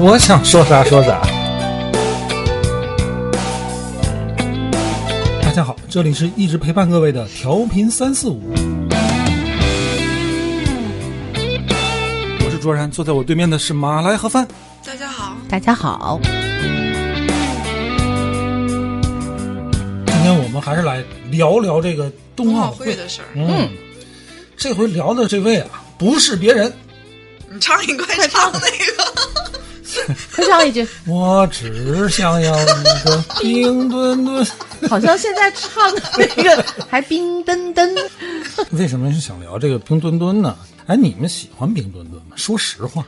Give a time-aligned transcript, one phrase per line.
[0.00, 1.20] 我想说啥说啥。
[5.42, 8.40] 大家好，这里是一直陪伴各位的调频三四五，
[11.34, 14.46] 我是卓然，坐在我对面的是马来和帆。
[14.86, 16.32] 大家好，大家好，今
[20.22, 23.68] 天我们还是来聊聊这个冬冬奥奥会会的事儿，嗯，
[24.56, 26.72] 这回聊的这位啊，不是别人，
[27.50, 28.97] 你唱一快唱那个。
[30.34, 30.86] 快唱一句。
[31.06, 32.64] 我只想要一
[33.04, 34.46] 个冰墩墩。
[34.88, 37.96] 好像现在唱的那个还冰墩墩，
[38.70, 40.56] 为什么是想聊这个冰墩墩呢？
[40.86, 42.36] 哎，你们喜欢冰墩墩吗？
[42.36, 43.04] 说实话，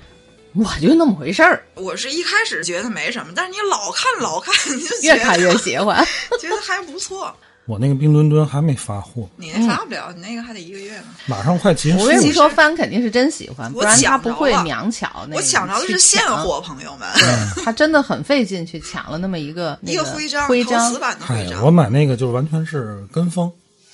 [0.55, 6.05] 我就那么回事儿，我是一开始觉得没什么，但是你老看老看，你就越看越喜欢。
[6.41, 7.33] 觉得还不错。
[7.71, 11.05] 我那个冰墩墩还没发货，你那发不了，你那个还得一个月呢。
[11.27, 12.33] 马上快结束我跟你。
[12.33, 14.65] 说，翻肯定是真喜欢，不然他不会我
[15.43, 17.09] 抢着的是现货，朋友们，
[17.65, 21.65] 他真的很费劲去抢了那么一个那一个个徽章，陶徽章瓷版的徽哎，章。
[21.65, 23.49] 我买那个就完全是跟风。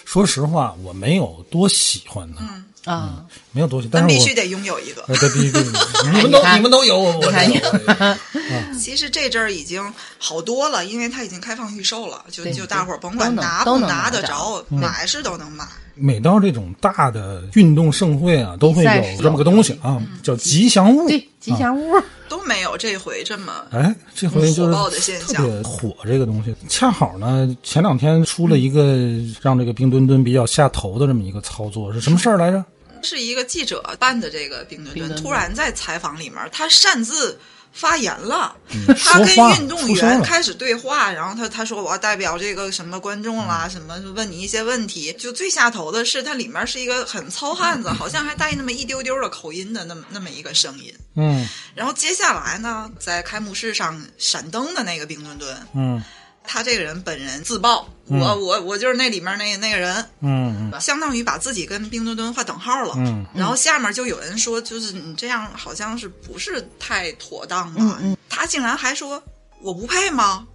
[0.06, 2.44] 说实话，我没有多喜欢它，
[2.87, 5.03] 啊，没有东西，但是必须得拥有一个。
[5.09, 5.70] 哎，对，必须必须，
[6.11, 9.83] 你们都你们都有，我我有其实这阵儿已经
[10.19, 15.67] 好多了，因为它已经开放预售了，就就大伙儿甭管拿不拿得着着，买是都能买。
[15.98, 21.09] 每到这种大的运动盛会啊，都会有这么个东西啊，叫吉祥物。
[21.09, 21.91] 对，吉祥物，
[22.28, 26.55] 都没有这回这么哎，这回就是火爆的现特象别火这个东西。
[26.69, 28.95] 恰好呢，前两天出了一个
[29.41, 32.62] 让这个冰墩墩比较下头的这么一个操作，是什么事儿来着？
[33.03, 37.39] 是一个记者办的这个冰墩墩，突然在采访里面，他擅自
[37.73, 38.95] 发言了，嗯。
[38.97, 43.47] 他跟运动员开始对话，然后他他说我要代表这个什么观众嗯。
[43.47, 45.12] 啦，什么问你一些问题。
[45.19, 50.95] 就最下头的是，它里面是一个很糙汉子， 好像还带那么一丢丢的口音的那么那么一个声音。
[51.17, 51.47] 嗯。
[51.75, 56.03] 然后接下来呢，在开幕式上闪灯的那个冰墩墩，嗯
[56.47, 62.95] 他这个人本人自曝，我我我就是那里面那那个人，嗯相当于把自己跟冰墩墩画等号了。
[62.97, 67.75] 嗯然后下面就有人说，就是你这样好像是不是太妥当了？
[67.79, 69.23] 嗯嗯他竟然还说
[69.62, 70.47] 我不配吗？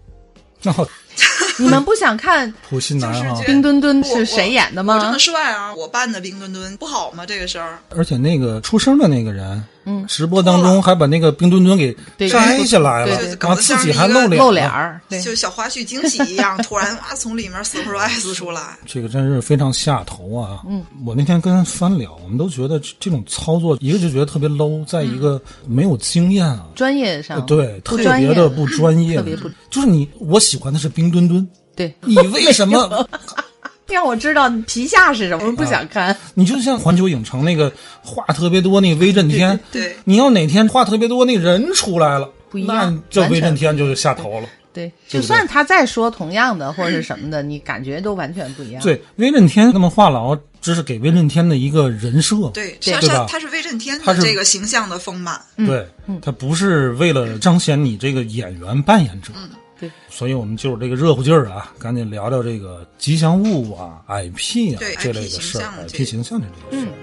[0.63, 0.87] 那 好
[1.57, 3.41] 你们不想看普信男啊！
[3.45, 5.17] 冰墩墩是谁演的吗我这么？
[5.19, 5.73] 帅啊！
[5.73, 7.25] 我扮的冰墩墩不好吗？
[7.25, 11.95] 这个事儿，而且那个出声的那个人，嗯直播当中还把那个冰墩墩给
[12.29, 14.69] 摘下来了对对，然后自己还露脸，露脸。
[14.69, 18.61] 儿，对，就小花絮惊喜一样，突然哇从里面 surprise 出来。
[18.85, 20.61] 这个真是非常下头啊！
[20.69, 26.67] 嗯，我那天跟翻聊，我们都觉得这这种操作，一个就觉得特别 low，再一个没有经验啊。
[26.75, 31.93] 专业上呃对，特别的不专业，特别不就是你，我喜欢的是冰墩墩，对。
[32.01, 33.07] 你为什么？
[33.95, 36.15] 让我知道皮下是什么，我不想看。
[36.33, 37.71] 你就像环球影城那个
[38.01, 44.47] 话特别多那个威震天，对对你要哪天话特别多那人出来了，不一样那这威震天就下头了。
[44.73, 48.81] 对，就算他再说同样的或者是什么的，你感觉都完全不一样。
[48.81, 55.37] 对，威震天那么话痨，这是给威震天的一个人设，对，对吧他是威震天他是的这个形象的丰满。
[55.57, 55.85] 对，
[56.21, 59.33] 他不是为了彰显你这个演员扮演者。
[59.81, 66.93] 对，所以我们就是这个热乎劲儿啊，赶紧聊聊这个吉祥物啊、IP 啊对这类的事儿形象这，IP 形象这类的事儿。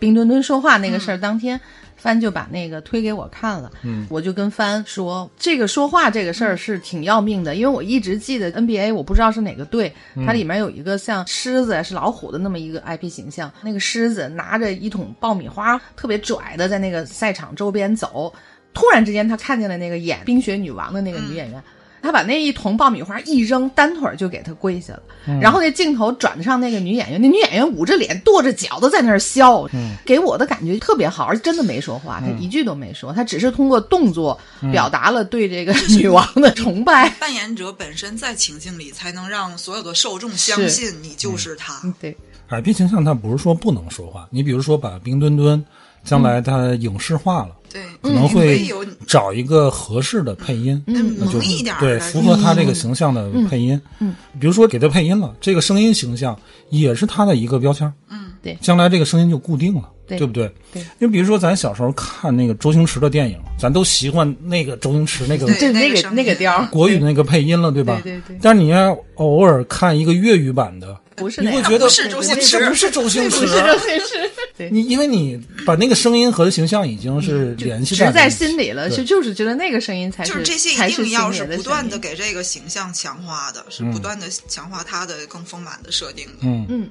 [0.00, 1.60] 冰墩墩说话那个事儿，当天
[1.96, 9.92] 帆就把那个推给我看了，嗯，我就跟帆说，这个说话这个事儿是挺要命的，因为我一直记得 NBA，我不知道是哪个队，
[10.24, 18.32] 它里面有一个像狮子是老虎的那么一个 IP 形象，那个狮子拿着一桶爆米花，特别拽的在那个赛场周边走，
[18.78, 21.60] 突然之间他看见了那个演冰雪女王的那个女演员。
[22.00, 25.02] 他把那一桶爆米花一扔，单腿就给她跪下了。
[25.42, 29.68] 然后那镜头转上那个女演员，那女演员捂着脸、跺着脚都在那儿笑，
[30.06, 34.40] 给我的感觉特别好，而且真的没说话，他一句都没说，他只是通过动作
[34.70, 37.10] 表达了对这个女王的崇拜。
[37.18, 41.82] 扮演者本身在情境里，才能让所有的受众相信你就是他。
[42.00, 42.16] 对
[42.48, 45.62] ，IP 形象他不是说不能说话，你比如说把冰墩墩
[46.08, 48.66] 将来它影视化了，对，可能会
[49.06, 53.80] 找一个合适的配音，嗯那就萌一点儿对符合他这个形象的配音。
[53.98, 56.38] 嗯，比如说给他配音了，这个声音形象
[56.70, 57.92] 也是他的一个标签。
[58.08, 60.50] 嗯，对将来这个声音就固定了，对不对？
[60.72, 60.80] 对。
[60.98, 68.00] 因为比如说咱小时候看那个周星驰的电影，咱都习惯那个周星驰那个对那个那个调，国语那个配音了，对吧？
[68.02, 74.70] 对对对但是你要偶尔看一个粤语版的，不是你会觉得不是周星驰不是周星驰，不是周星驰，对。
[74.70, 86.32] 你因为你把那个声音和形象已经是联系植在心里了，对就就是觉得那个声音才是就是这些一定要是不断的给这个形象强化的，是不断的强化它的更丰满的设定的。
[86.42, 86.88] 嗯，嗯，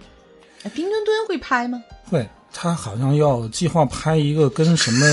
[0.64, 1.82] 哎冰墩墩会拍吗？
[2.04, 2.28] 会。
[2.60, 5.06] 他好像要计划拍一个跟什么，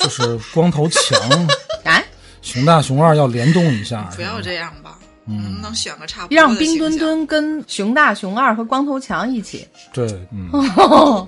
[0.00, 1.46] 就是光头强、
[1.84, 2.04] 哎，
[2.42, 4.10] 熊大、熊二要联动一下。
[4.16, 10.50] 不要这样吧，能不能选个差不多的让冰墩墩跟熊大、熊二和光头强一起，对，嗯，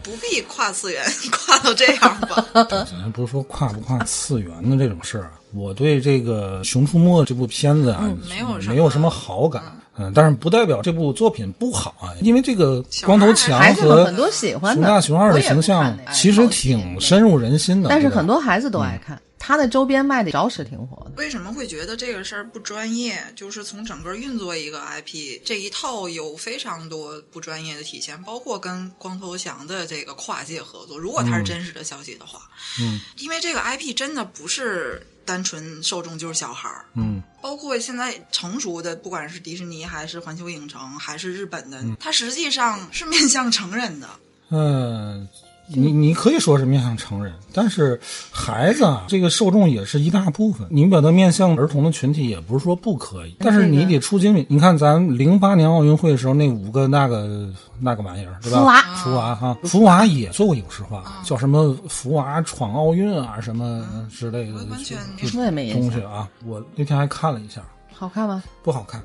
[0.03, 2.47] 不必跨次元跨到这样吧？
[2.69, 9.63] 咱不是说跨不跨次元的这种事儿，我对这个《熊出没》这部片子啊，没有什么没有什么好感。
[10.01, 17.89] 嗯，但是不代表这部作品不好啊，因为这个光头强和很多喜欢熊，大熊二的形象其实挺深入人心的。
[17.89, 21.13] 但是很多孩子都爱看，他的周边卖的着实挺火的。
[21.17, 23.19] 为什么会觉得这个事儿不专业？
[23.35, 30.99] 就是从整个运作一个 IP 这一套有非常多不专业的体现，包括跟光头强的这个跨界合作。
[30.99, 32.43] 如果它是真实的消息的话，
[32.79, 44.11] 嗯，因为这个 IP 真的不是单纯受众就是小孩儿，嗯，包括现在成熟的，不管是迪士尼还是环球影城还是日本的，它实际上是面向成人的。
[44.51, 45.27] 嗯，
[45.71, 48.01] 你你可以说是面向成人，但是
[48.31, 50.67] 孩子啊，这个受众也是一大部分。
[50.71, 54.47] 你把它面向儿童的群体，也不是说不可以，但是你得出精品。
[54.49, 57.49] 你看咱零八年奥运会的时候，那五个那个
[57.79, 58.59] 那个玩意儿，对吧？
[58.59, 66.29] 福娃福娃哈，福娃也做过影视化，叫什么“福娃闯奥运”啊，什么之类的完全就就我也没东西啊。
[66.47, 67.61] 我那天还看了一下，
[67.93, 68.43] 好看吗？
[68.65, 69.03] 不好看，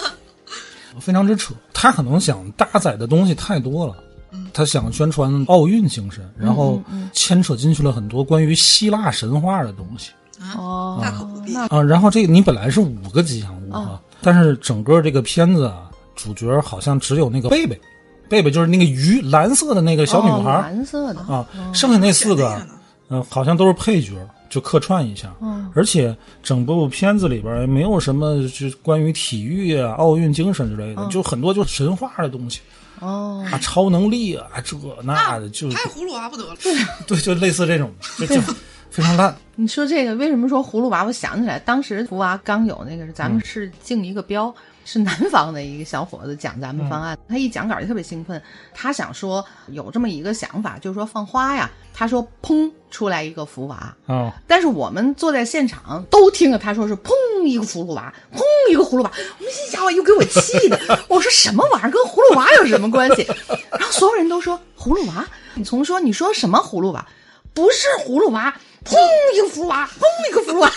[0.98, 1.52] 非常之扯。
[1.74, 3.94] 他可能想搭载的东西太多了。
[4.52, 6.82] 他想宣传奥运精神，然后
[7.12, 10.10] 牵扯进去了很多关于希腊神话的东西。
[10.56, 11.82] 哦，那可不必那啊。
[11.82, 17.80] 然后这个你本来是五个吉祥物啊，但是整个这个片子啊，主角好像只有那个贝贝，
[18.28, 21.20] 贝贝就是那个鱼，蓝色的那个小女孩、哦蓝色的。
[21.22, 22.60] 啊，剩下那四个
[23.10, 24.14] 嗯、好像都是配角，
[24.50, 25.34] 就客串一下。
[25.40, 32.60] 嗯而且整部片子里边也没有什么就关于体育啊、奥运精神之类的，就很多就是神话的东西
[33.00, 36.56] 哦，啊，超能力啊，这那的就拍葫芦娃不得了？
[37.06, 38.40] 对，就类似这种，就就
[38.90, 39.36] 非常烂。
[39.56, 41.04] 你说这个为什么说葫芦娃？
[41.04, 44.54] 我想起来，当时葫芦娃刚有那个，咱嗯们是竞一个标，
[44.90, 48.42] 是南方的一个小伙子讲咱们方案，他一讲稿就特别兴奋，
[48.72, 57.12] 他想说有这么一个想法，就是说放花呀，他说砰出来一个福娃，嗯，但是我们坐在现场都听着他说是砰
[57.44, 58.40] 一个葫芦娃，砰
[58.70, 63.26] 一个葫芦娃，我们心想我又给我气的，我说什么玩意儿跟葫芦娃有什么关系？
[63.72, 67.06] 然后所有人都说葫芦娃，你从说你说什么葫芦娃？
[67.52, 68.56] 不是葫芦娃，
[68.88, 68.96] 砰
[69.36, 70.72] 一个福娃，砰一个葫芦娃，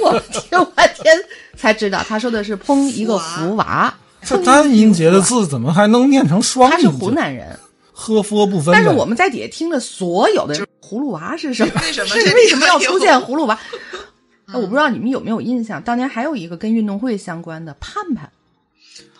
[0.00, 1.16] 我听半天
[1.56, 3.92] 才知道他说的是砰一个福娃，
[4.22, 6.84] 这单音节的字怎么还能念成双音节？
[6.84, 7.58] 他是湖南人。
[7.96, 8.74] 喝佛不分。
[8.74, 11.72] 但是我们在底下听的所有的，葫芦娃是什么？
[11.80, 13.56] 为什么是为什么要出现葫芦娃？
[14.46, 18.28] 那我不知道你们有没有印象，当年还有一个跟运动会相关的盼盼，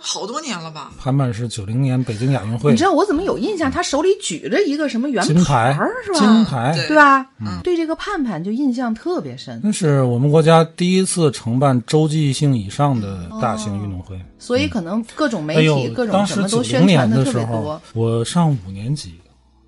[0.06, 0.92] 好多年了吧？
[1.00, 3.70] 潘潘是九零年北京亚运会你知道我怎么有印象？
[3.70, 6.18] 他手里举着一个什么圆金牌儿是吧？
[6.18, 7.26] 金牌，对对吧？
[7.64, 14.20] 对这个盼盼就印象特别深，那是我们国家第一次承办洲际性以上的大型运动会。
[14.38, 19.14] 所以可能各种媒体、各，种什么都宣传的特时候别多。，我上五年级，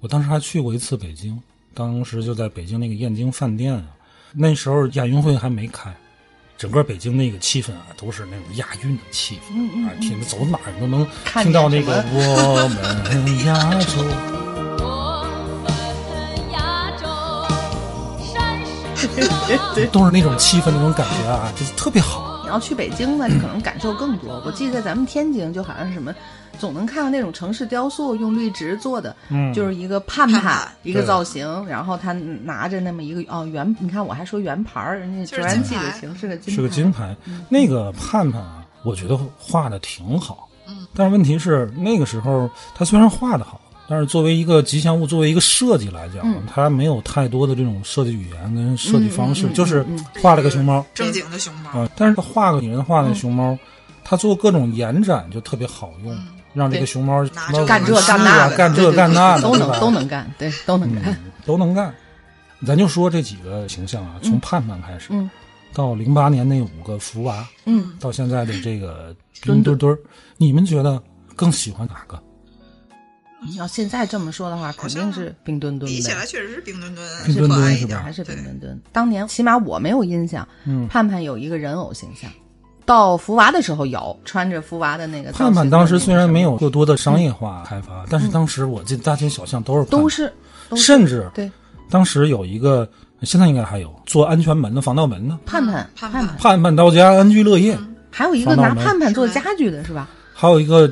[0.00, 1.40] 我当时还去过一次北京，
[1.72, 3.84] 当时就在北京那个燕京饭店啊，
[4.34, 5.90] 那时候亚运会还没开。
[6.58, 11.06] 整个北京那个气氛啊，都是那种亚运的气氛、啊，听走哪儿你都能
[11.42, 14.02] 听到那个我们亚洲。
[14.82, 15.22] 我
[15.62, 15.70] 们
[16.52, 17.04] 亚洲
[18.32, 18.58] 山
[19.74, 22.40] 水都是那种气氛、那种感觉啊，就是特别好。
[22.44, 24.40] 你要去北京呢，你可能感受更多。
[24.46, 26.14] 我记得咱们天津就好像是什么，
[26.58, 29.52] 总能看到那种城市雕塑用绿植做的，嗯。
[29.54, 37.16] 就是一个盼盼一个造型，然后他拿着那么一个哦圆，你看我还说圆盘儿，人家就是卓然记金牌得清，是个金是个牌金牌。
[37.48, 40.48] 那个盼盼啊，我觉得画的挺好。
[40.68, 49.86] 嗯，但是问题是那个时候他虽然画的好，但是作为一个吉祥物，作为一个设计来讲，它没有太多的这种设计语言跟设计方式，就是
[50.20, 50.84] 画了个熊猫。
[50.92, 51.88] 正经的熊猫，啊。
[51.96, 53.56] 但是他画个拟人化的熊猫，
[54.02, 56.16] 他做各种延展就特别好用，
[56.56, 57.22] 让这个熊猫
[57.66, 61.04] 干这干那的，啊干这干那的，都能都能干，对，都能干。
[61.04, 61.94] 嗯，都能干。
[62.66, 65.28] 咱就说这几个形象啊，从盼盼开始，嗯
[65.74, 69.98] 到零八年那五个福娃，嗯，到现在的这个 墩墩墩儿，
[70.38, 71.00] 你们觉得
[71.34, 72.18] 更喜欢哪个？
[73.46, 75.94] 你要现在这么说的话，肯定是冰墩墩呗。
[75.94, 78.82] 比起来确实是冰墩墩冰墩墩可爱一点，是吧还是冰墩墩。
[78.90, 82.30] 当年起码我没有印象，嗯盼盼有一个人偶形象。
[82.86, 85.32] 到福娃的时候有穿着福娃的那个。
[85.32, 90.32] 盼盼当时虽然没有过多的商业化开发，但是当时我记得大街小巷都是盼盼都是，
[90.70, 90.82] 都是。
[90.82, 91.50] 甚至对。
[91.90, 92.88] 当时有一个，
[93.22, 96.26] 现在应该还有做安全门的防盗门呢，盼盼盼盼。
[96.26, 96.62] 盼，盼。
[96.62, 97.76] 盼到家安居乐业，
[98.10, 100.08] 还有一个拿盼盼做家具的是吧？
[100.32, 100.90] 还有一个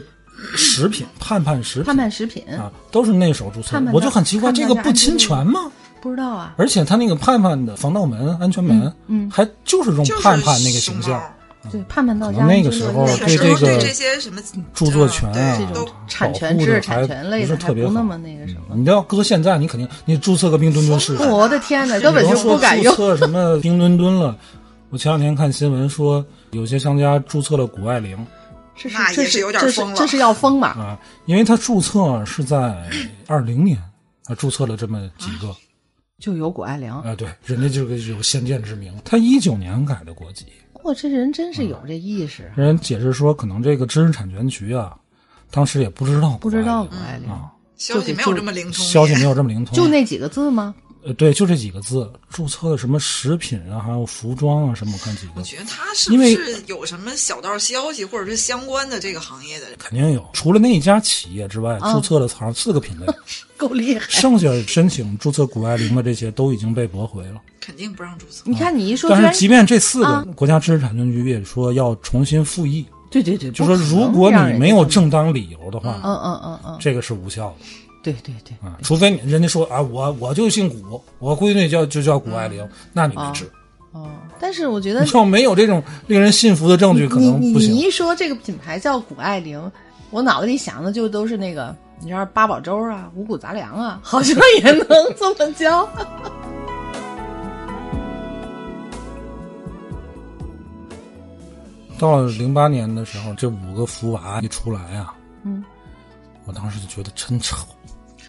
[0.56, 1.84] 食品盼盼食品。
[1.84, 3.80] 盼盼食品，啊，都是那时候注册。
[3.80, 3.92] 的。
[3.92, 5.70] 我就很奇怪，这个不侵权吗？
[6.00, 6.54] 不知道啊。
[6.58, 11.12] 而且他那个盼盼的防盗门、安全门，嗯还就是用就是盼盼那个形象。
[11.12, 11.26] 猫，
[11.70, 14.40] 对，盼盼到家那个时候那个对这个时候对这些什么
[14.74, 18.76] 著作权啊这种产权、知识产权类不的还不那是特别好么那个什么。
[18.76, 21.22] 你要搁现在，你肯定你注册个冰墩墩试试。
[21.24, 23.02] 我的天哪，根本就不敢用注。
[23.02, 24.36] 册什么冰墩墩了。
[24.90, 28.16] 我前两天看新闻说，有些商家注册了谷爱凌
[28.76, 30.68] 这是这是有点这是疯了这是要疯嘛？
[30.68, 32.88] 啊，因为他注册是在
[33.26, 33.76] 二零年，
[34.24, 35.54] 他注册了这么几个
[36.20, 36.90] 就有谷爱凌。
[36.90, 38.92] 啊，对，人家这个有先见之明。
[39.04, 40.46] 他一九年改的国籍，
[40.84, 44.94] 哇，这人真是有这意识，人解释说，可能这个知识产权局啊，
[45.50, 50.74] 当时也不知道不知道谷谷爱凌，啊，消息没有这么灵通，消息没有这么灵通，就那几个字吗？
[51.06, 59.76] 呃，对，就这几个字，注册的什么食品啊，还有服装啊什么，我看几个，我觉得他是因为不是有什么小道消息，或者是相关的这个行业的人？
[59.78, 60.26] 肯定有。
[60.32, 63.06] 除了那一家企业之外，嗯注册了好像四个品类，
[63.68, 64.06] 够厉害！
[64.08, 67.40] 剩下申请注册谷爱凌的这些都已经被驳回了。
[67.60, 68.42] 肯定不让注册。
[68.44, 77.64] 你看你一说，但是，即便这四个，啊国家知识产权局也说要重新复议，对对对，就说如果你没有正当理由的话，嗯嗯嗯嗯，这个是无效的
[78.02, 78.76] 对对对，啊。
[78.82, 83.50] 除非你人家说啊，我我就姓谷，我闺女叫就叫谷爱凌，那你没治。
[83.92, 87.72] 哦，但是我觉得 要没有这种令人信服的证据，可能不行。
[87.72, 89.58] 你一说这个品牌叫谷爱凌，
[90.10, 94.86] 我脑子里想的就都是那个，你知道八宝粥啊、五谷杂粮啊，好像也能
[95.16, 95.88] 这么教。
[101.98, 105.64] 到了零八年的时候，这五个福娃一出来啊，嗯，
[106.44, 107.56] 我当时就觉得真丑。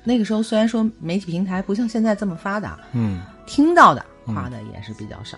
[0.03, 5.37] 那个时候虽然说媒体平台不像现在这么发达，嗯，听到的夸的也是比较少。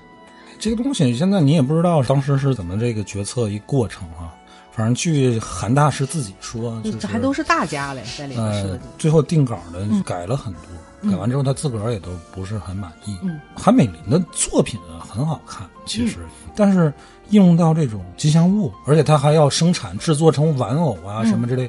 [0.60, 4.36] 这个东西现在你也不知道当时是怎么这个决策一过程啊。
[4.78, 10.54] 反正据韩大师自己说，就是这还都是大家嘞，在里面设呃计。，最后定稿的改了很
[11.02, 13.18] 多，改完之后他自个儿也都不是很满意。
[13.24, 16.18] 嗯，韩美林的作品啊很好看，其实，
[16.56, 16.94] 但是
[17.30, 21.68] 应用到这种吉祥物，而且他还要生产制作成玩偶啊、什么之类，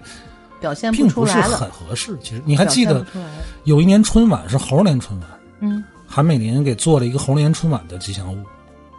[0.60, 2.14] 表现并不是很合适。
[2.22, 3.06] 其实你还记得
[3.64, 8.44] 有一年春晚是猴年春晚，嗯，韩美林给做了一个猴年春晚的吉祥物，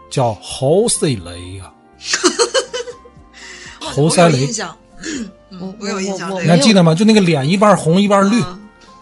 [0.10, 2.30] 叫猴赛雷呀、猴
[3.98, 4.76] 我赛雷有印，象，
[5.52, 6.32] 我嗯，我有印象。
[6.44, 6.94] 你还记得吗？
[6.96, 8.42] 就那个脸一半红一半绿。
[8.42, 8.56] 嗯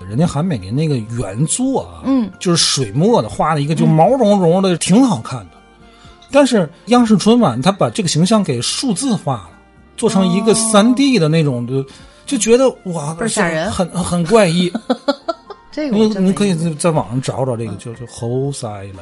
[0.08, 5.58] 人家韩美林那个原作啊，嗯，就是水墨的画的一个就毛茸茸的，挺好看的。
[6.32, 9.50] 但是央视春晚他把这个形象给数字化了，
[9.98, 11.84] 做成一个三 D 的那种的，
[12.26, 14.72] 就觉得哇，吓人很很怪异。
[14.88, 15.12] 你
[15.72, 18.94] 这个我真没你可以在在网上找找这个，叫叫猴赛雷。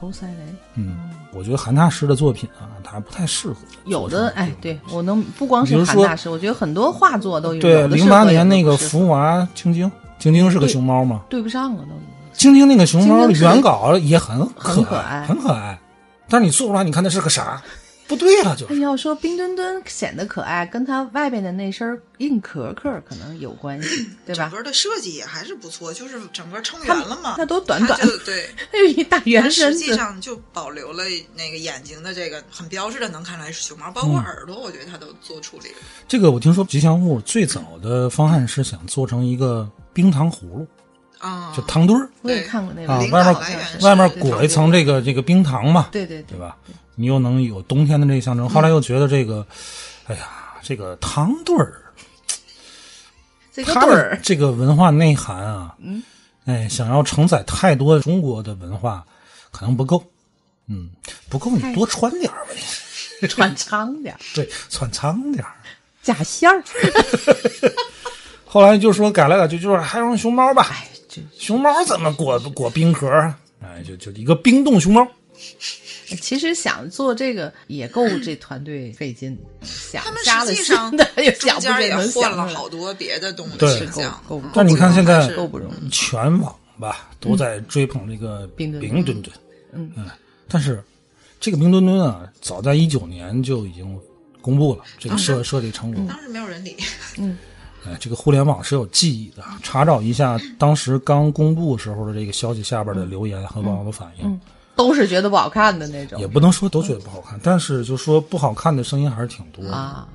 [0.00, 0.54] 猴赛雷。
[0.74, 0.98] 嗯，
[1.36, 3.56] 我觉得韩大师的作品啊，他不太适合。
[3.84, 7.60] 有的哎，对我能不光是韩大师，我觉得很多画作都有。
[7.60, 11.90] 对，零八年那个福娃晶晶，晶晶是个熊猫嘛，对不上了都。
[12.32, 15.78] 晶晶那个熊猫原稿也很很可可爱很可爱，
[16.28, 17.62] 但是你做出来，你看那是个啥？
[18.06, 24.58] 不对了，就你要说冰墩墩显得可爱，跟它外边的那身硬壳壳可能有关系， 对吧整？
[24.58, 27.34] 个的设计也还是不错，就是整个撑圆了嘛。
[27.36, 35.76] 那都短短它就 对，还有一大圆身子，实际上就保留了那个眼睛的这个很标志的，能看出来是熊猫，包括耳朵，我觉得它都做处理了。
[36.06, 40.66] 这个我听说吉祥物最早的方案是想做成一个冰糖葫芦，
[41.18, 46.38] 啊，就糖墩儿我也看过那个啊外面外面裹一层这个这个冰糖嘛，对对对？
[46.38, 46.56] 吧？
[46.94, 48.48] 你又能有冬天的这个象征。
[48.48, 49.46] 后来又觉得这个，
[50.06, 50.28] 哎呀，
[50.62, 51.74] 这个糖墩儿，
[53.52, 56.02] 这个墩儿，这个文化内涵啊，嗯，
[56.46, 59.04] 哎，想要承载太多中国的文化，
[59.50, 60.02] 可能不够，
[60.68, 60.90] 嗯，
[61.28, 62.52] 不够，你多穿点儿吧，
[63.20, 65.52] 你 穿长点儿， 对，穿长点儿。
[66.02, 66.62] 加馅儿。
[68.44, 73.38] 后来就说改来改去，就是还用熊猫吧，哎，这熊猫怎么裹裹冰壳啊？
[73.62, 75.06] 哎，就就一个冰冻熊猫。
[76.22, 84.22] 其实想做这个也够这团队费劲，想他们加了实际上新的也中想不间也换了好多别的东对西，这样。
[84.28, 85.88] 够够但你看现在够不容易。
[85.90, 89.36] 全网吧都在追捧这个冰墩墩冰墩墩，
[89.72, 90.08] 嗯
[90.48, 90.82] 但是
[91.40, 93.98] 这个冰墩墩啊，早在一九年就已经
[94.40, 96.02] 公布了这个设设计成果。
[96.08, 96.76] 当时没有人理，
[97.86, 104.40] 哎，这个互联网是有记忆的，查找一下当时刚公布时候的这个消息下边的留言和网友的反应，
[104.74, 109.72] 都是觉得不好看的那种也不能说都觉得不好看，但是就说不好看的声音还是挺多的。
[109.72, 110.08] 啊。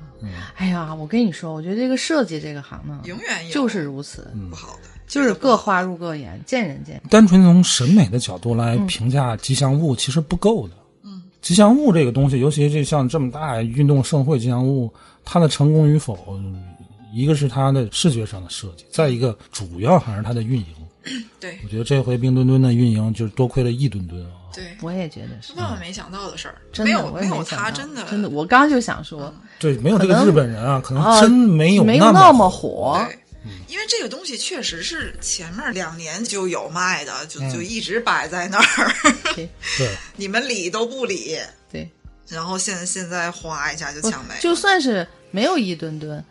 [0.54, 7.08] 哎呀，我跟你说，我觉得这个设计这个行呢，永远有就是如此，不好的，就是各花入各眼，见仁见智。
[7.08, 10.74] 单纯从审美的角度来评价吉祥物，其实不够的。
[11.02, 14.88] 嗯，吉祥物这个东西，尤其这像这么大运动盛会吉祥物，
[15.24, 16.16] 它的成功与否，
[17.12, 20.66] 一个是它的视觉上的设计，再一个主要还是它的运营。
[21.40, 24.30] 对我觉得这回冰墩墩的运营就是多亏了一墩墩啊。
[24.54, 33.02] 对，我也觉得是，万万没想到的事儿，真的，没有他，真的真的，我刚刚就想说，对，没有这个日本人啊，可能啊真没有没有那那么火。
[33.08, 33.18] 对，
[33.66, 38.94] 因为这个东西确实是前面两年就有卖的，就就一直摆在那儿，
[39.34, 41.38] 对对， 你们理都不理，
[41.70, 41.90] 对，
[42.28, 46.22] 然后现在现在哗一下就抢没了，就算是没有一吨吨，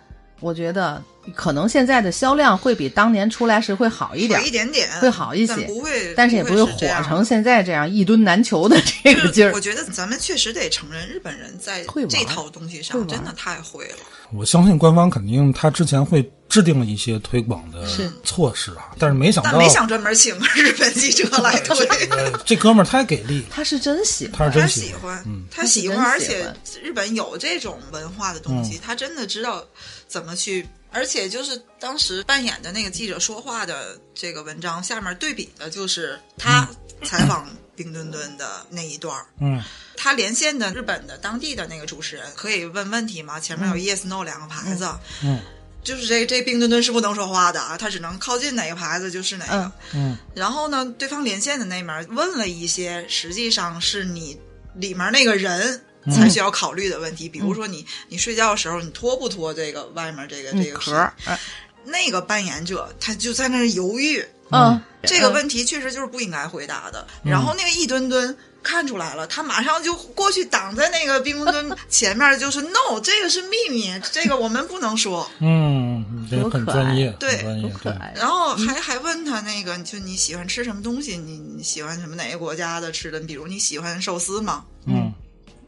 [0.42, 1.02] 我觉得
[1.36, 9.62] 可能现在的销量会比当年出来时会好一点好，一点点会好一些但不会，但是也不会火成现在这样一吨难求的这个劲儿我。
[9.62, 13.98] 觉得咱们确实得承认，日本人在这套东西上真的太会了。
[14.34, 17.86] 我相信官方肯定他之前会制定了一些推广的
[18.24, 29.64] 措施啊，但是没想到，但没想专门请个日本记者来推， 呃这哥们儿太给力，他是真喜欢，他他是真喜欢，他他喜欢，而且日本有这种文化的东西，他真的知道
[30.12, 30.68] 怎么去。
[30.94, 36.68] 而且就是当时扮演的那个记者说话的这个文章下面对比的就是他
[37.06, 39.26] 采访冰墩墩的那一段儿。
[39.40, 39.64] 嗯。
[39.96, 43.40] 他连线的日本的当地的那个主持人可以问问题吗？
[43.40, 44.90] 前面有 yes no 两个牌子，
[45.24, 45.40] 嗯。
[45.82, 49.54] 就是这这冰墩墩是不能说话的啊，他只能靠近哪个牌子就是哪个。
[49.54, 49.72] 嗯。
[49.96, 50.18] 嗯。
[50.36, 54.38] 然后呢，对方连线的那面问了一些实际上是你
[54.76, 61.38] 里面那个人才需要考虑的问题，比如说你你睡觉的时候你脱不脱这个外面这个这个壳儿，哎
[61.84, 67.08] 那个扮演者他就在那儿犹豫，嗯，这个问题确实就是不应该回答的。
[67.24, 75.28] 然后那个一吨吨看出来了，他马上就过去挡在那个冰墩墩前面，就是 no，这个是秘密，这个我们不能说。
[75.40, 78.14] 嗯，这个很专业，对很专业多，可，爱。
[78.16, 81.18] 然后还还问他那个，就你喜欢吃什么东西？
[81.18, 83.20] 你你喜欢什么哪个国家的吃的？
[83.22, 84.64] 比如你喜欢寿司吗？
[84.86, 85.12] 嗯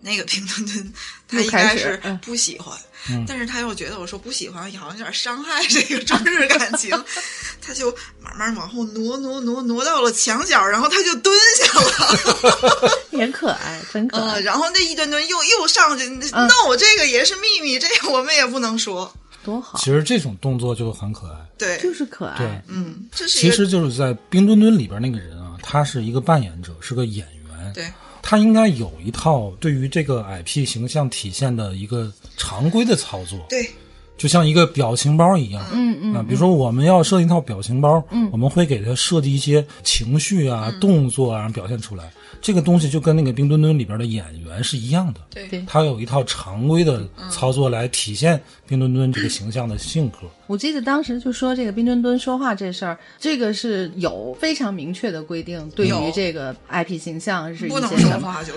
[0.03, 0.93] 那个冰墩墩
[1.27, 2.17] 他又应开始该是嗯。
[2.19, 2.77] 不喜欢，
[3.09, 3.23] 嗯。
[3.27, 6.91] 但是他又觉得我说不喜欢好像有点伤害这个中日感情，
[7.61, 7.89] 他就
[8.21, 19.11] 慢慢往后挪挪挪挪到了墙角，然后他就蹲下了， 也可爱，真可呃，爱，然后那一吨吨又又上去那我、嗯这个也是秘密，这个我们也不能说，
[19.43, 19.79] 多好。
[19.79, 21.35] 其，实这种动作就很可爱。
[21.57, 22.37] 对，就是可爱。
[22.37, 22.61] 对。
[22.67, 27.85] 嗯，这是其实就是在冰墩墩里边那个人啊，他是一个扮演者，是个演员，对
[28.23, 33.69] 他应该有一套对于这个 IP 形象体现的一个常规的操作，对。
[34.17, 35.63] 就像一个表情包一样。
[35.73, 40.79] 嗯嗯啊，比如说我们要设计一套表情包，嗯，我们会给它设计一些情绪啊、嗯。
[40.79, 42.11] 动作啊，表现出来。
[42.41, 45.47] 这个东西就跟那个冰墩墩里边的演员是一样的，对。
[45.47, 45.63] 对。
[45.65, 50.17] 他有一套常规的操作来体现冰墩墩这个形象的性格。
[50.47, 58.09] 我记得当时就说这个冰墩墩说话这事儿，这个是有非常明确的规定，对于这个 IP 形象是一不能说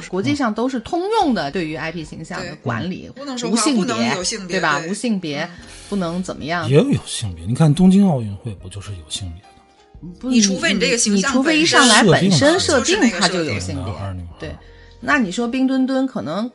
[0.09, 4.83] 国际上都是通用的，对于 IP 形象的管理，不能说无性话不能别，有性别对吧？
[4.89, 5.46] 无性别，
[5.89, 6.69] 不能怎么样。
[6.69, 10.19] 也有有性别，你看东京奥运会不就是有性别的？
[10.21, 14.55] 不你除非你这个形象你除非一上来本身设定就是那个它就有性别对。
[15.01, 16.51] 那你说冰墩墩可能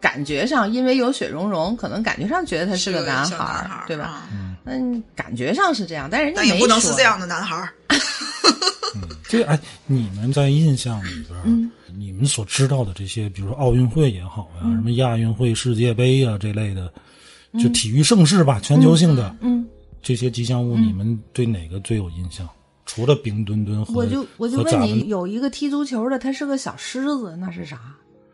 [0.00, 4.28] 感觉上，因为有雪融融，可能感觉上觉得他是个个男孩对吧？
[4.32, 7.74] 嗯嗯，感觉上是这样，但是人家也没说不能是这样的男孩儿。
[9.28, 16.92] 这哎，你们在印象里边，嗯你们所知道的这些，比如说奥运会也好呀、什么亚运会、世界杯啊这类的，
[17.58, 19.66] 就体育盛事吧，全球性的，嗯，
[20.02, 22.48] 这些吉祥物，你们对哪个最有印象？
[22.86, 27.78] 除了冰墩墩和我就我就问你，有一个踢足球的，他是个小狮子，那是啥？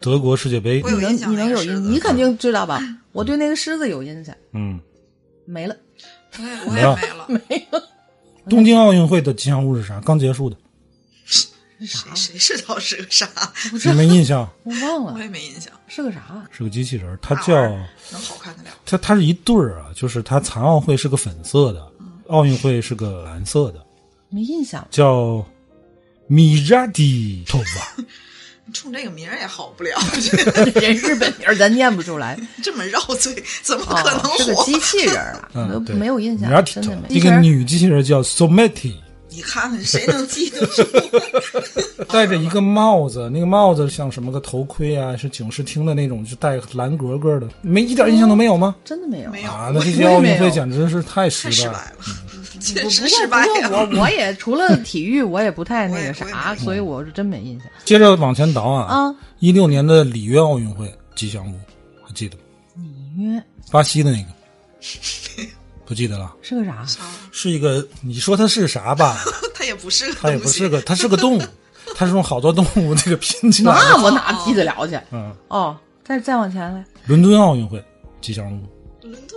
[0.01, 1.69] 德国世界杯我，有你能印象你能有印？
[1.69, 2.81] 那个狮子你肯定知道吧？
[3.13, 4.81] 我对那个狮子有印象，嗯，
[5.45, 5.77] 没了，
[6.39, 6.99] 我也我也没了，
[7.49, 7.83] 没了。
[8.49, 10.01] 东京奥运会的吉祥物是啥？
[10.01, 10.57] 刚结束的，
[12.15, 13.27] 谁谁知道是个啥？
[13.85, 14.49] 你没印象？
[14.65, 16.21] 我忘了我也没印象，是个啥。
[16.51, 17.55] 是个机器人，它叫
[18.11, 18.71] 能好看得了。
[18.85, 21.87] 它它是一对儿啊，就是它残奥会是个粉色的，
[22.29, 23.85] 奥运会是个蓝色的，
[24.29, 25.45] 没印象，叫
[26.27, 28.05] 米扎迪头发。
[28.73, 29.99] 冲这个名儿也好不了，
[30.81, 32.39] 人日本名儿咱念不出来。
[32.63, 34.39] 这么绕嘴，怎么哦可能，火？
[34.39, 35.67] 是个机器人儿啊，
[35.99, 37.09] 没有印象真的没。
[37.09, 38.95] 一个女机器人叫 Someti，
[39.33, 40.83] 你看看谁能记得住？
[42.13, 48.75] 戴着一个帽子，那个帽子像什么个头盔啊，是警视厅的那种，就戴个蓝格格的，没一点印象都没有吗？
[48.85, 49.31] 真的没有。
[49.31, 51.93] 没有啊，那这我届奥运会简直是太失败了。
[52.61, 53.89] 确实不失败过不过呀。
[53.95, 57.69] 我我也除了体育，我也不太那个 啥，所以我是真没印象。
[57.85, 61.55] 接着往前倒啊，啊，一六年的里约奥运会吉祥物
[62.05, 62.43] 还记得吗？
[62.77, 64.29] 里约巴西的那个，
[65.91, 66.33] 不记得了。
[66.41, 66.87] 是个啥？
[67.33, 69.19] 是一个，你说它是啥吧？
[69.53, 71.43] 它也不是个它也不是个，它是个动物，
[71.97, 73.81] 它是用好多动物那个拼起来的。
[73.81, 74.97] 那我哪记得了去？
[75.11, 77.85] 嗯，哦，再再往前来，伦敦奥运会
[78.21, 78.63] 吉祥物，
[79.03, 79.37] 伦敦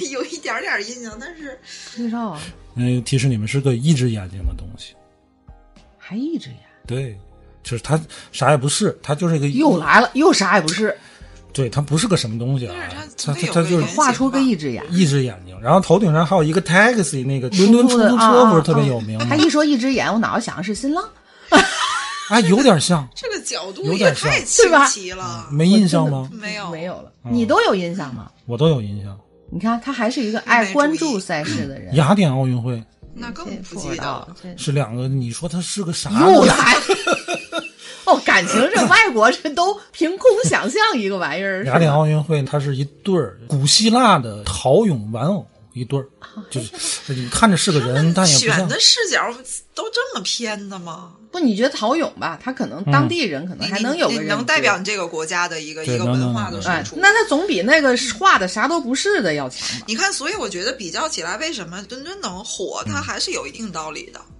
[0.00, 1.58] 也有一点点印象，但是
[1.96, 2.40] 介绍啊，
[2.76, 4.94] 嗯，提示你们是个一只眼睛的东西。
[5.98, 7.18] 还一只眼，对，
[7.64, 10.96] 就是它啥也不是，它就是一个又来了，又啥也不是，
[11.58, 14.84] 对，它不是个什么东西啊但是它，它总得有个它它就是原画出个一只眼。
[14.92, 19.34] 一只眼睛，然后头顶上还有一个 taxi，那个伦敦出租车不是特别有名吗他？
[19.34, 21.02] 一说一只眼，我脑子想的是新浪，
[22.30, 25.48] 哎，有点像，这个角度也有点像太清对吧奇了。
[25.50, 26.30] 没印象吗？
[26.32, 27.10] 没有没有了。
[27.24, 28.30] 你都有印象吗？
[28.46, 29.18] 我都有印象。
[29.50, 31.92] 你看，他还是一个爱关注赛事的人。
[31.96, 32.80] 雅典奥运会
[33.14, 36.20] 那更这不记得不知道了。，是两个，你说他是个啥呢？
[36.32, 36.54] 又来。
[38.08, 41.62] 哦，感情这外国这都凭空想象一个玩意儿。
[41.66, 46.06] 雅典奥运会，它是一对儿古希腊的陶俑玩偶，一对儿，
[46.48, 48.68] 就是你看着是个人，但也不像选。
[48.68, 49.20] 的视角
[49.74, 51.12] 都这么偏的吗？
[51.30, 52.40] 不，你觉得陶俑吧？
[52.42, 56.96] 他可能当地人可能还能有个人你能代表你这个国家的一个一个文化的输哎，出。
[56.96, 59.84] 那他总比那个画的啥都不是的要强吧？
[59.86, 64.18] 你看，所以我觉得比较起来，为什么墩墩能火，它还是有一定道理的。
[64.18, 64.34] 嗯，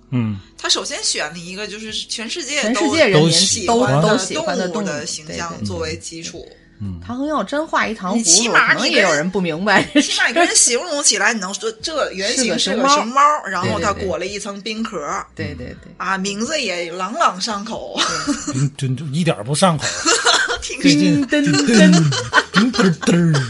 [0.57, 6.47] 他首先选了一个就是全世界都全世界人民都喜都欢的喜欢的动物的形象作为基础，
[7.05, 9.83] 唐恒耀真画一糖你起葫芦，码你跟可能也有人不明白。
[10.01, 14.99] 起码你跟人形容起来，你能说这原型是是个熊猫熊猫，然后它裹了一层冰壳，
[15.35, 17.99] 对对对，啊，名字也朗朗上口，
[18.77, 19.85] 真就就一点不上口。
[20.63, 23.43] 挺最近噔噔噔噔噔噔。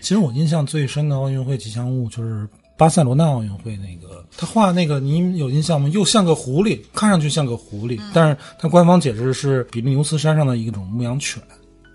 [0.00, 5.88] 其实我印象最深的奥运会吉祥物就是巴塞罗那奥运会那个，他画那个，你有印象吗？
[5.90, 11.40] 又像个狐狸，看上去像个狐狸，但是他官方解释是比利牛斯山上的一种牧羊犬，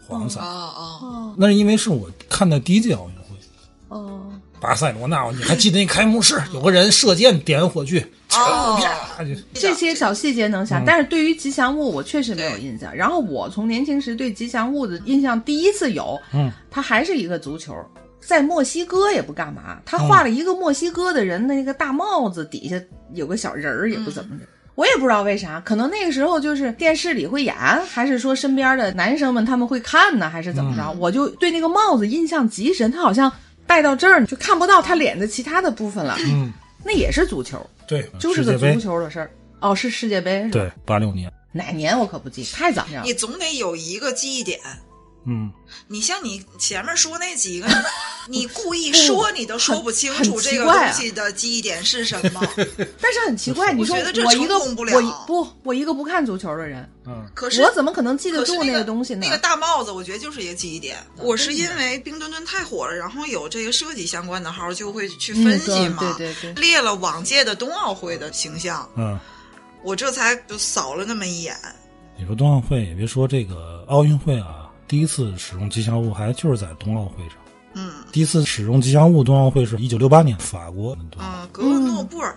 [0.07, 0.39] 黄色。
[0.39, 1.33] 哦哦！
[1.37, 3.35] 那是因为是我看的第一届奥运会，
[3.89, 7.99] 哦，巴塞罗那，你还记得那开幕式有个人射箭点火炬，
[8.33, 8.79] 哦
[9.53, 12.95] 这些小细节能嗯想，但是对于吉祥物我确实没有印象。
[12.95, 17.75] 然后我从年轻时对吉祥物的印象第一次有，嗯，它还是一个足球。
[18.19, 22.79] 在墨西哥也不干嘛，他画了一个墨西哥的人的那个大帽子，底下
[23.13, 24.45] 有个小人儿，也不怎么着。
[24.75, 27.53] 我也不知道为啥，可能那个时候就是电视里会演，
[27.87, 30.89] 还是说身边的男生们他们会看呢，还是怎么着？
[30.99, 33.29] 我就对那个帽子印象极深，他好像
[33.67, 36.15] 戴到这儿就看不到他脸的其他的部分了。
[36.19, 36.53] 嗯，
[36.83, 39.29] 那也是足球，对，就是个足，球的事儿。
[39.59, 40.51] 哦，是世界杯是吧？
[40.53, 43.13] 对，八六年，哪年我可不记，太早了你。
[43.13, 44.57] 总得有一个记忆点。
[45.29, 45.51] 嗯，
[45.87, 47.67] 你像你前面说那几个，
[48.27, 52.41] 你故意说你都说不清楚这个东西的记忆点是什么。
[52.99, 59.21] 但是很奇怪，你说我一个我一不我一个不看足球的人，嗯可是我怎么可能记得住那个东西呢？
[59.21, 60.97] 那个大帽子，我觉得就是一个记忆点。
[61.17, 69.19] 我是因为冰墩墩太火了，然后有这个设计相关的号就会去分析嘛，嗯对对对列了往届的冬奥会的形象，嗯。
[69.81, 71.55] 我这才就扫了那么一眼。
[72.17, 74.58] 你说冬奥会，也别说这个奥运会啊，
[74.89, 77.37] 第一次使用吉祥物还就是在冬奥会上。
[77.75, 77.93] 嗯。
[78.11, 81.23] 第一次使用吉祥物冬奥会是一九六八年法国伦敦。
[81.23, 82.35] 嗯，格罗诺布尔，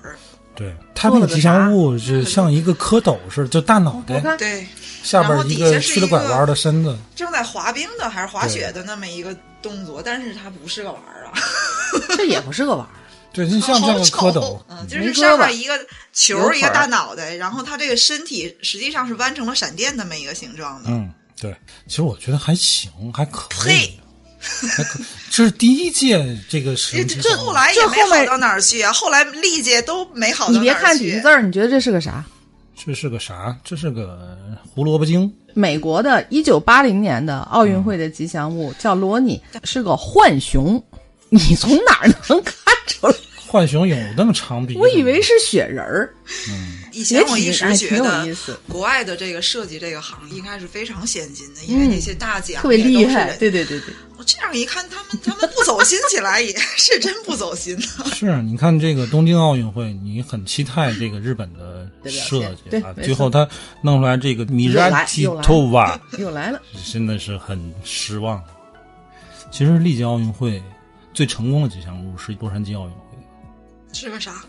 [0.54, 4.66] 对，它那个吉祥物是像一个蝌蚪似的，就大脑袋，对，
[5.02, 6.94] 下边一个然后底下是曲了拐弯的身子。
[7.16, 11.32] 正在滑冰的还是滑雪的那么一个动作，但是它不是个玩儿啊，
[12.16, 12.92] 这也不是个玩儿，
[13.32, 14.60] 对，就像这好个蝌蚪。
[14.68, 15.72] 嗯，就是上面一个
[16.12, 20.90] 球一个大脑袋，然后它这个身体实际上是弯成了闪电那么一个形状的。
[20.90, 21.10] 嗯，
[21.42, 21.52] 对，
[21.88, 23.98] 其实我觉得还行，还可以呸，
[24.68, 25.00] 还可。
[25.28, 26.76] 这是第一届这个
[27.20, 30.60] 这后来也这后面没好到哪儿去啊，后来历届都没好到哪儿去。
[30.60, 32.24] 你别看底下字儿，你觉得这是个啥？
[32.76, 33.58] 这是个啥？
[33.64, 34.38] 这是个
[34.72, 35.32] 胡萝卜精。
[35.52, 40.80] 美国的一九八零年的奥运会的吉祥物叫罗尼，是个浣熊。
[41.28, 42.54] 你从哪儿能看
[42.86, 43.14] 出来？
[43.52, 44.86] 浣熊有那么长鼻子吗？
[44.86, 46.14] 我以为是雪人儿，
[46.90, 48.26] 以前我一直觉得
[48.66, 53.36] 国外的这个设计这个行业应该是非常先进的，因为那些大奖 特别厉害。
[53.36, 57.86] 对对对对，我这样一看，他们他们不走心起来也是真不走心呢。
[58.16, 63.46] 是，啊你看这个东京奥运会，你很期待这个日本的设计啊，最后他
[63.82, 66.58] 弄出来这个米又来拉提又来托瓦，又来了。
[66.90, 68.42] 真的是很失望。
[69.50, 70.62] 其实历届奥运会
[71.12, 73.11] 最成功的吉祥物是洛杉矶奥运会，
[73.92, 74.44] 是个啥？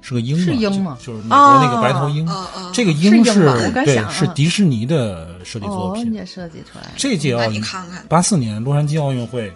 [0.00, 2.28] 是个鹰嘛，是鹰吗就就是美国那个白头鹰。
[2.28, 6.26] 哦哦这个鹰是对是迪士尼的设计作哦，品。
[6.26, 6.90] 设计出来。
[6.96, 9.50] 这届奥运你看看，八四年洛杉矶奥运会，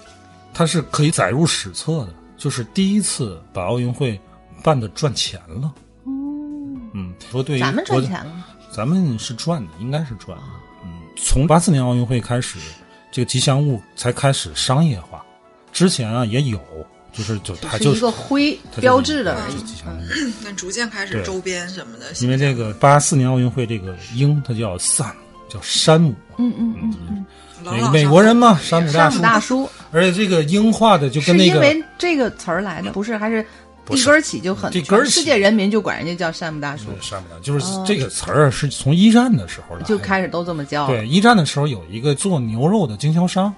[0.55, 4.19] 它是可以载入史册的，就是第一次把奥运会
[4.63, 5.71] 办的赚钱了。
[6.95, 8.33] 嗯，说对于咱们赚钱了？
[8.71, 10.45] 咱们是赚的，应该是赚的。
[10.83, 12.59] 嗯，从八四年奥运会开始，
[13.13, 15.23] 这个吉祥物才开始商业化。
[15.73, 16.59] 之前啊也有，
[17.13, 19.63] 就是就它就是一个徽标志的而已。
[19.63, 20.01] 吉祥物。
[20.45, 25.13] 那逐渐开始周边什么的，因为这个八四年奥运会这个鹰，它叫 Sam，
[25.49, 26.15] 叫山姆。
[26.37, 27.27] 嗯嗯嗯
[27.65, 29.21] 嗯，美国人嘛，山姆大叔。
[29.21, 33.17] 大叔而且这个鹰画的就跟是因那个为这个词儿来的，不是？
[33.17, 33.45] 还是
[33.91, 40.87] 一根儿起就很这根儿起世界人民就管人家叫山姆大叔，是山姆大，就是这个词儿是从一战的时候来的，哦就开始都这么叫。
[40.87, 43.53] 对一战的时候有一个做牛肉的经销商，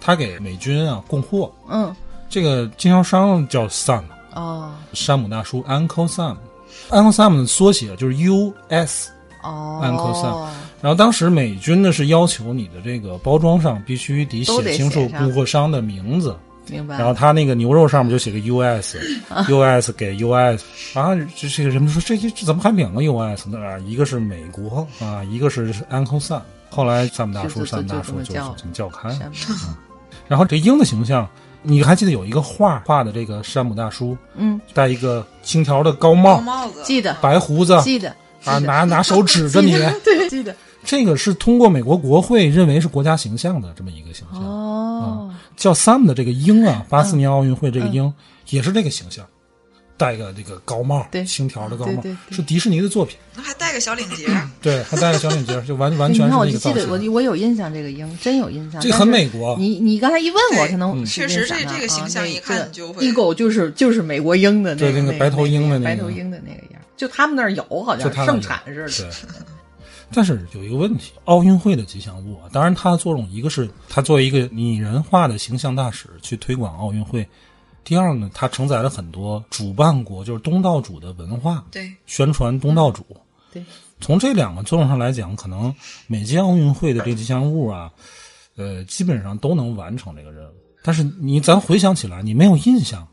[0.00, 1.94] 他给美军啊供货，嗯，
[2.32, 4.02] 这个经销商叫 Sam，
[4.34, 6.34] 哦山姆大叔 Uncle Sam。
[6.88, 9.10] Uncle Sam 的缩写就是 U.S.，
[9.42, 10.48] 哦 Uncle Sam
[10.80, 16.34] 然后当时美军呢是要求你的这个包装上必须得写清楚供货商的名字，
[16.70, 16.96] 明白。
[16.96, 19.92] 然后他那个牛肉上面就写个 U.S.，U.S.
[19.92, 20.64] 给 U.S.
[20.98, 23.46] 啊，这这个人们说这这这怎么还两个 U.S.
[23.50, 23.58] 呢？
[23.60, 26.40] 啊，一个是美国啊，一个是 Uncle Sam。
[26.70, 29.10] 后来山姆大叔、就就萨姆大叔就叫这么叫开。
[29.10, 29.68] 山姆大叔
[30.26, 31.28] 然后这鹰的形象，
[31.62, 37.14] 你还记得有一个画画的这个山姆大叔，嗯，戴一个青条的高高帽，帽子，记得。
[37.20, 39.72] 白胡子记得啊，拿 拿手指着你。
[40.04, 40.54] 对记得。
[40.84, 44.42] 这个是通过美国国会认为是国家形象的这么一个形象。
[44.42, 48.12] 哦，叫 Sam 的这个鹰嗯啊，八四年奥运会这个鹰、
[48.50, 49.24] 也是这个形象，
[50.02, 53.16] 戴个这个高帽，对星条的高帽，对对对是迪士尼的作品。
[53.36, 54.26] 那还戴个小领结，
[54.60, 57.08] 对，还戴个小领结，就完完你看，全是我就记得那个造型。
[57.08, 58.80] 我我有印象，这个鹰真有印象。
[58.80, 69.10] 这个很美国你你刚才一问我，对可能嗯确实这这个形象一看就就会一狗就是就是美国鹰的那个对那个白头鹰的那个白头鹰的那个样，就他们那儿有，好像盛产似的。
[69.10, 69.46] 对。
[70.14, 77.26] 但是有一个问题，奥运会的吉祥物啊，当然它的作用一个是它作为一个拟人化的形象大使去推广奥运会，
[77.84, 83.04] 第二呢，它承载了很多主办国就是东道主的文化，对，宣传东道主。
[83.52, 83.64] 对，
[84.00, 85.74] 从这两个作用上来讲，可能
[86.06, 87.92] 每届奥运会的这个吉祥物啊，
[88.56, 90.54] 呃，基本上都能完成这个任务。
[90.82, 93.06] 但是你咱回想起来，你没有印象，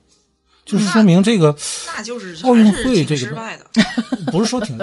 [0.69, 1.55] 就是说明这个
[1.97, 3.65] 那就是奥运会这个失败的。
[4.32, 4.77] 不是说挺，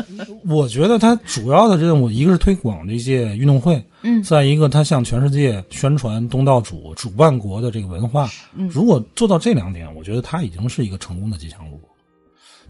[0.49, 8.29] 我觉得它主要的任务一个是推广这些运动会，嗯再一个它向全世界宣传东道主主办国的这个文化。
[8.57, 11.81] 嗯，如果做到这两点，我觉得它已经是一个成功的吉祥物。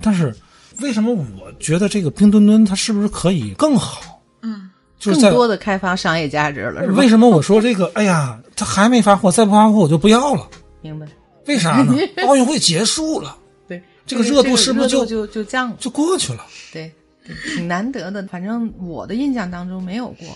[0.03, 0.35] 但是
[0.83, 4.21] 为什么我觉得这个冰墩墩它是不是可以更好？
[4.43, 6.95] 嗯，就是更多的开发商业价值了，是吧？
[6.99, 7.91] 为什么我说这个？
[7.95, 10.47] 哎呀，它还没发货，再不发货我就不要了。
[10.83, 11.07] 明白？
[11.47, 11.95] 为啥呢？
[12.27, 13.37] 奥运会结束了，
[13.69, 15.77] 对，这个热度是不是就就就降了？
[15.79, 16.45] 就过去了。
[16.73, 16.93] 对，
[17.25, 18.23] 对挺难得的。
[18.27, 20.29] 反正我的印象当中没有过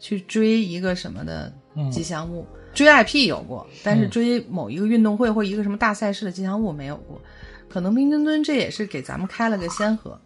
[0.00, 1.52] 去追一个什么的
[1.92, 7.20] 吉祥物，追 IP 有过，但是追某一个运动会或一个什么大赛事的吉祥物没有过。
[7.68, 10.20] 可能冰墩墩这也是给咱们开了个先河。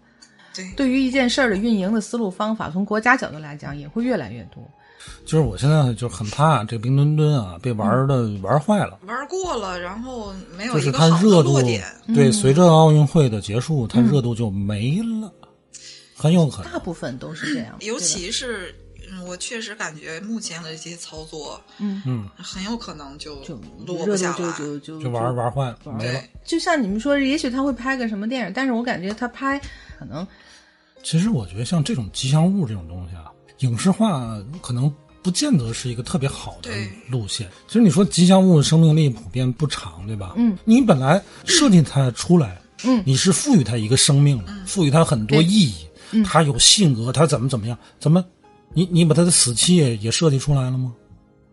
[0.55, 4.62] 对，对于一件事儿的运营的思路方法，从国家角度来讲，也会越来越多。
[5.25, 8.99] 就是我现在就很怕这个冰墩墩啊被玩的玩坏了。
[9.07, 11.85] 玩过了，然后没有就是它一个好的热度落点。
[12.14, 15.33] 对，随着奥运会的结束，它热度就没了，
[16.16, 16.73] 很有可能。
[16.73, 18.75] 大部分都是这样， 尤其是
[19.11, 24.53] 嗯我确实感觉目前的这些操作，嗯嗯，很有可能就就落不下来。
[24.59, 29.59] 就就就玩玩坏了，没了。，就像你们说，也许他会拍个什么电影，但是我感觉他拍
[29.99, 30.27] 可能
[31.03, 34.92] 其实我觉得像这种吉祥物这种东西啊，影视化可能
[35.23, 36.71] 不见得是一个特别好的
[37.09, 37.49] 路线。
[37.66, 40.35] 其实你说吉祥物生命力普遍不长，对吧？
[40.37, 45.87] 嗯，你本来设计它出来，嗯你是赋予它一个生命的，赋予它很多意义，
[46.25, 48.25] 它有性格，它怎么怎么样，怎么？
[48.75, 50.92] 你你把它的死期也也设计出来了吗？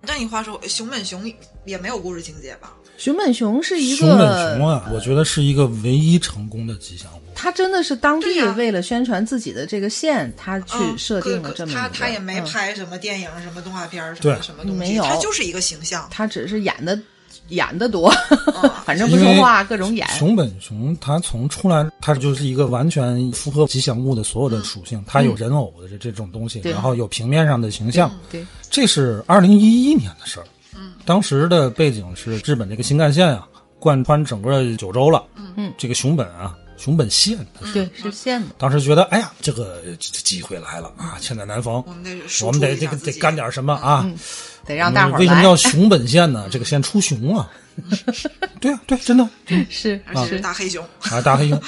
[0.05, 1.33] 但你话说，熊本熊
[1.65, 2.73] 也没有故事情节吧？
[2.97, 7.21] 熊本熊是一个熊本熊啊，我觉得是一个唯一成功的吉祥物。
[7.36, 11.81] 他真的是当地为了宣传自己的这个县，他去嗯设定了这么一个。
[11.81, 16.08] 他他也没嗯拍什么电影、什么动画片、什么什么东西，没有他就是一个形象。
[16.10, 16.97] 他只是演的
[17.49, 18.10] 演的多，
[18.86, 20.08] 反正不说话，各种演。
[20.17, 28.12] 熊本熊它从出来，它就是一个完全符合吉祥物的所有的属性，它有人偶的这这种东西，对然后有平面上的形象。
[28.31, 30.45] 对，这是二零一一年的事儿。
[30.75, 33.47] 嗯，当时的背景是日本这个新干线啊，
[33.79, 35.23] 贯穿整个九州了。
[35.35, 38.47] 嗯嗯，这个熊本啊，熊本县，它是对，是县的。
[38.57, 42.11] 当时觉得，哎呀，这个这这机会来了啊，千载难逢我，们得
[42.45, 44.05] 我们出得这个得干点什么啊。
[44.65, 46.47] 得让大伙儿为什么来叫熊本县呢？
[46.51, 47.51] 这个县出熊啊！
[48.59, 49.29] 对啊，对，真的，
[49.69, 50.83] 是是大黑熊。
[51.01, 51.61] 啊，大黑熊。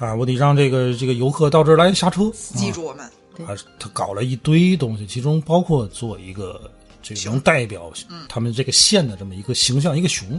[0.00, 2.30] 啊，我得让这个这个游客到这儿来下车。
[2.34, 3.06] 记住我们，
[3.46, 6.70] 啊，他搞了一堆东西，其中包括做一个
[7.08, 7.90] 这个能代表
[8.28, 10.38] 他们这个县的这么一个形象，一个熊。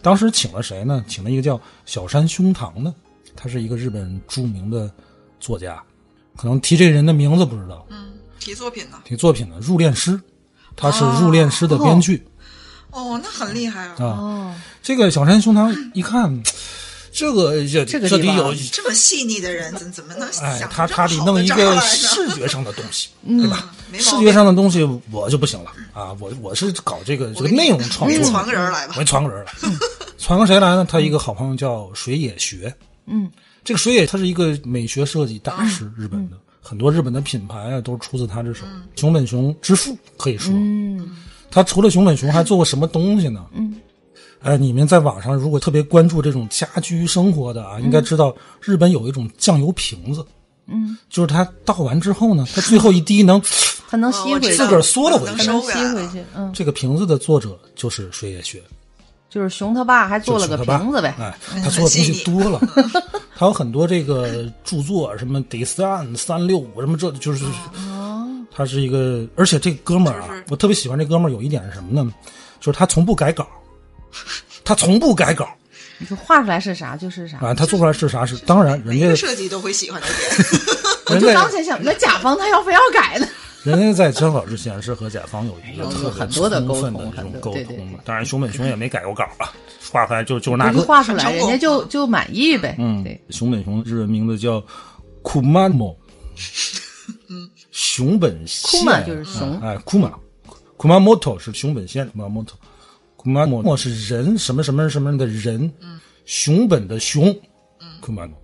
[0.00, 1.04] 当时请了谁呢？
[1.08, 2.94] 请了一个叫小山胸堂的，
[3.34, 4.88] 他是一个日本著名的
[5.40, 5.82] 作家，
[6.36, 8.98] 可能提这个人的名字不知道，嗯，提作品呢？
[9.04, 10.12] 提作品呢《入殓师》，
[10.76, 12.24] 他是《入殓师》的编剧。
[12.90, 13.96] 哦，那很厉害啊！
[13.98, 16.42] 啊，哦，这个小山胸堂一看，
[17.12, 23.72] 这个这这个这得有这么细腻的人，怎怎么能哎，想他他得弄一个视觉上的东西，对吧？
[23.98, 26.16] 视觉上的东西我就不行了啊！
[26.20, 28.94] 我我是搞这个这个内容创作，我给你传个人来吧。
[28.94, 29.52] 我给你传个人来，
[30.18, 30.86] 传个谁来呢？
[30.88, 32.72] 他一个好朋友叫水野学，
[33.06, 33.30] 嗯，
[33.64, 36.36] 这个水野他是一个美学设计大师，日本的。
[36.62, 41.16] 很多日本的品牌啊都是出自他之手，熊本熊之父可以说，嗯。
[41.50, 43.44] 他除了熊本熊还做过什么东西呢？
[43.52, 43.74] 嗯，
[44.42, 50.24] 哎，你们在网上如果特别关注这种家居生活的啊，应该知道日本有一种酱油瓶子，
[50.66, 53.40] 嗯，就是它倒完之后呢，它最后一滴能，
[53.90, 56.24] 它能吸回去，自个儿缩了回去它能吸回去。
[56.34, 58.62] 嗯，这个瓶子的作者就是水野学，
[59.28, 61.14] 就是熊他爸还做了个瓶子呗。
[61.18, 62.58] 哎，嗯他做的东西多了，
[63.36, 67.44] 他有很多这个著作，什么得三三六五什么这就是，
[68.50, 72.10] 他是一个，而且这哥们儿啊，我特别喜欢这哥们儿有一点是什么呢？
[72.58, 73.46] 就是他从不改稿，
[74.64, 75.48] 他从不改稿
[75.98, 77.38] 你说画出来是啥就是啥。
[77.38, 80.56] 啊，他做出来是啥是，当然人家设计都会喜欢的点，
[81.14, 83.28] 我就刚才想，那甲方他要非要改呢？
[83.62, 87.98] 人家在交稿之前是和甲方有一个特别很多的沟充分的通很这种沟通的。
[88.06, 89.52] 当然，熊本熊也没改过稿啊，
[89.92, 90.80] 画出来就就是那个。
[90.80, 92.74] 画出来，人家就就满意呗。
[92.78, 94.64] 嗯对，，熊本熊日文名字叫
[95.20, 95.94] 库玛莫，
[97.28, 100.10] 嗯，熊本县 Kuma 就是熊哎，库玛，
[100.78, 102.58] 库玛莫托是熊本县，库玛莫托，
[103.20, 107.28] 库玛莫莫是人什么什么什么的人，嗯，熊本的熊，
[107.78, 108.34] 嗯，库玛诺，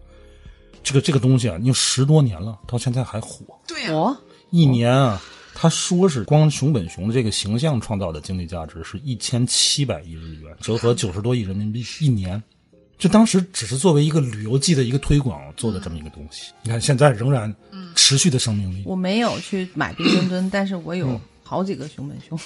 [0.83, 4.15] 这个这个东西啊，你有十多年了，到现在还火，对呀、哦，
[4.51, 5.19] 一年啊，
[5.55, 12.43] 他说是光熊本熊的这个形象创造的经济价值是一千七百亿日元，折合九十多亿人民币一年。
[12.99, 17.55] 就当时只是作为一个旅游季的一个推广做的这么一个东西，你看现在仍然
[17.95, 18.83] 持续的生命力。
[18.85, 22.37] 我没有去买冰墩墩，但是我有好几个熊本熊。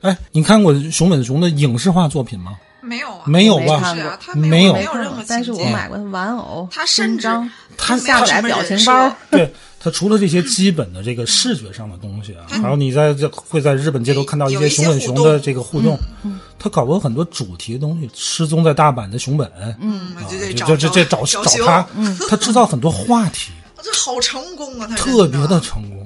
[0.00, 2.56] 哎，你看过熊本熊的影视化作品吗？
[2.80, 4.18] 没有啊，没有吧？
[4.24, 4.74] 他没有有。
[4.74, 15.98] 没有任何但是我买过他玩偶，他伸张他下载表情包，对，他除了这些基本的这个视觉上的东西啊，还有你在这会在日本街头看到一些熊本熊的这个互动，
[16.58, 21.86] 他搞过很多主题的东西，失踪在大阪的熊本，嗯，啊，就得就找这这找找他，
[22.30, 23.50] 他制造很多话题，
[23.82, 25.60] 这好成功啊，他特别的的。
[25.60, 26.05] 成功。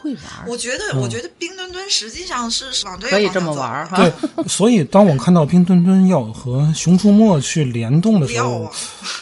[0.00, 0.22] 会玩。
[0.46, 3.96] 我觉得，我觉得冰墩墩实际上是往这个可以这么玩哈。
[3.98, 4.12] 对，
[4.48, 8.72] 所以当我看到冰墩墩要和《熊出没》去联动的时候啊，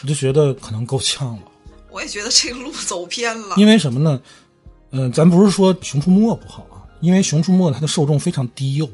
[0.01, 1.43] 我就觉得可能够呛了。
[1.91, 3.55] 我也觉得这个路走偏了。
[3.57, 4.19] 因为什么呢？
[4.91, 8.89] 嗯、咱不是说《熊出没》不好啊，因为《熊出没》它的受众非常低幼。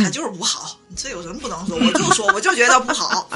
[0.00, 1.76] 他就是不好，这有什么不能说？
[1.76, 3.28] 我就说，我就觉得不好。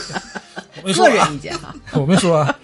[0.80, 1.74] 我没说啊个人意，见哈。
[1.92, 2.56] 我没说啊。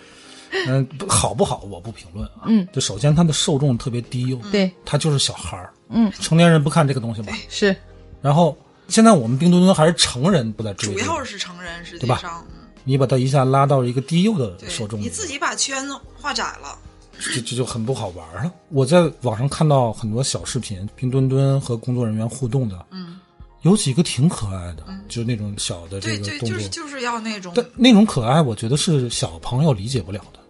[0.66, 2.42] 嗯、好不好我不评论啊。
[2.46, 7.32] 嗯，就首先它的受众特别低幼，对，它就是小孩儿，嗯，成年人不看这个东西吧？
[7.48, 7.74] 是
[8.20, 8.56] 然后
[8.88, 16.76] 现在我们冰墩墩还是成人不在追主，要是成人，实际对吧上，嗯你把它一下拉到一个低幼的受众，你自己把圈子画窄了。
[17.20, 18.52] 这这就很不好玩了。
[18.70, 23.20] 我在网上看到很多小视频，冰墩墩和工作人员互动的，嗯，
[23.60, 30.40] 有几个挺可爱的，就是那种小的这对对，个动作，就是就是要那种，但那种可爱，我觉得是小朋友理解不了的。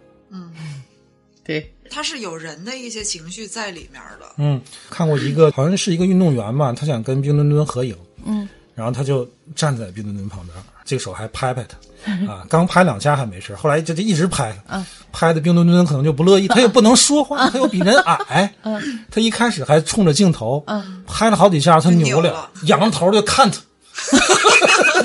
[1.43, 4.25] 对，他是有人的一些情绪在里面的。
[4.37, 23.59] 嗯，看过一个好像是一个运动员吧，他想跟冰墩墩合影，嗯，然后他就站在冰墩墩旁边，这个手还拍拍他，啊，刚拍两下还没事，后来就就一直拍，嗯，拍的冰墩墩可能就不乐意，他又不能说话，他又比人矮， 嗯，他一开始还冲着镜头，嗯，拍了好几下，他扭脸扭了，仰着头就看他。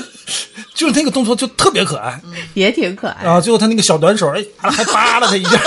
[0.73, 2.21] 就是那个动作就特别可爱，
[2.53, 3.25] 也挺可爱。
[3.25, 3.41] 啊！
[3.41, 5.59] 最后他那个小短手，哎，还扒拉他一下，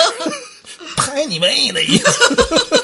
[1.07, 2.11] 拍你妹的意思。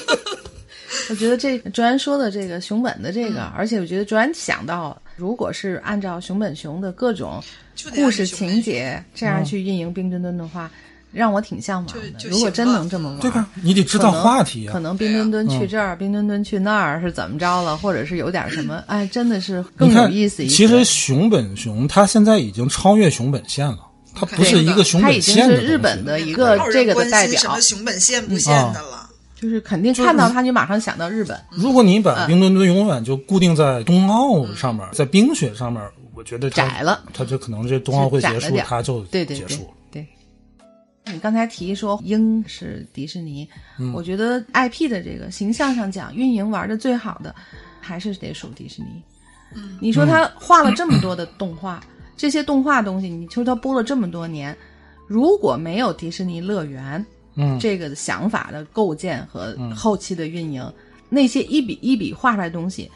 [1.11, 7.43] 我觉得这卓然说的这个熊本的这个，而且我觉得卓然想到，如果是按照熊本熊的各种
[7.95, 10.71] 故事情节这样去运营冰墩墩的话，
[11.11, 12.29] 让我挺向往的。
[12.29, 13.49] 如果真能这么玩，对吧？
[13.63, 14.81] 你得知道话题啊可。
[14.81, 20.55] 能冰墩墩去这儿，冰墩墩去那儿是怎么着了，或者是有点什么， 哎，真的是更有意思一些。
[20.55, 23.79] 其实熊本熊它现在已经超越熊本县了，
[24.15, 29.09] 它不是一个熊本它已经县的东西是日本的一个这个的代表什么，熊本县不县的了。
[29.41, 31.41] 就是肯定看到它，你马上想到日本。
[31.51, 35.81] 如果你嗯把冰墩墩永远就固定在冬奥上面，在冰雪上面，
[36.13, 39.69] 我觉得窄了，它就可能这冬奥会结束它就对对对结束了。
[39.93, 40.05] 对，
[41.13, 43.49] 你刚才提说鹰是迪士尼，
[43.95, 47.33] 我觉得 IP 的这个形象上讲，运营玩的最好的
[47.81, 48.89] 还是得数迪士尼。
[49.55, 51.81] 嗯，你说他画了这么多的动画，
[52.19, 54.55] 这些动画东西，你说他播了这么多年，
[55.07, 57.05] 如果没有迪士尼乐园，
[57.37, 60.71] 嗯这个想法的构建和后期的运营，
[61.09, 62.91] 那些一笔一笔画出来的东西，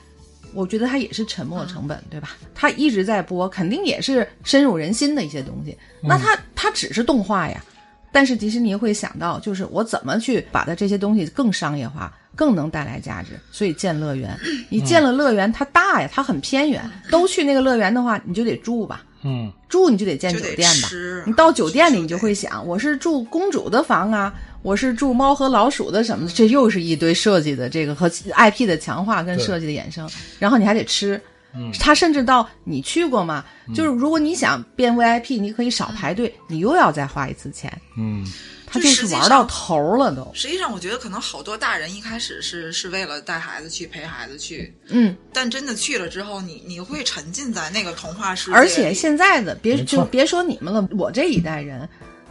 [0.52, 2.30] 我觉得它也是沉没成本，对吧？
[2.52, 5.78] 它一直在播，肯定也是深入人心的一些东西。
[6.02, 7.64] 那它它只是动画呀，
[8.10, 14.36] 但是迪士尼会想到，就是我怎么去把它这些东西更商业化，更能带来价值，所以建乐园。
[14.68, 19.04] 你建了乐园，它大呀，它很偏远，都去那个乐园的话，你就得住吧。
[19.24, 20.88] 嗯住你就得建酒店吧，
[21.26, 30.08] 你到酒店里你就会想，我是住公主的房啊，我是住猫和老鼠的什么的，这又是一堆设计的这个和 IP 的强化跟设计的衍生，
[30.38, 31.20] 然后你还得吃。
[31.54, 33.44] 嗯他甚至到你去过吗？
[33.74, 38.26] 就是如果你想变 VIP，你可以少排队，你又要再花一次钱，嗯
[38.72, 40.28] 他就是玩到头了都。
[40.34, 48.56] 实际上，我觉得可能好多大人一开始是是为了带孩子去陪孩子去，嗯，但真的去了之后，你你会沉浸在那个童话世界。
[48.56, 51.86] 而且现在的别就别说你们了，我这一代人，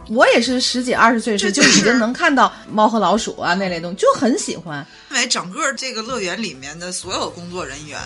[0.08, 4.84] 我也是十几二十岁时就已经能看到猫和老鼠啊那类东西，就很喜欢。
[5.10, 8.00] 因为整个这个乐园里面的所有工作人员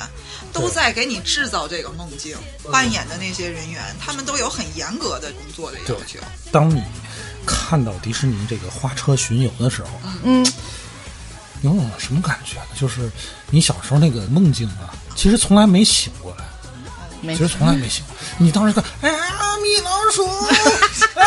[0.52, 2.36] 都在给你制造这个梦境，
[2.70, 6.18] 扮演的那些人员，他们都有很严格的工作的要求。
[6.50, 6.82] 当你
[7.46, 9.88] 看到迪士尼这个花车巡游的时候，
[10.24, 10.44] 嗯，
[11.62, 12.66] 有种什么感觉呢？
[12.78, 13.10] 就是
[13.50, 16.44] 你小时候那个梦境啊，其实从来没醒过来，
[17.34, 18.04] 其实从来没醒。
[18.36, 20.26] 你当时看，啊，米老鼠，
[21.18, 21.24] 啊，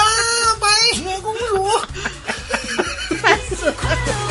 [0.59, 1.67] 白雪公主，
[3.21, 4.28] 烦死了。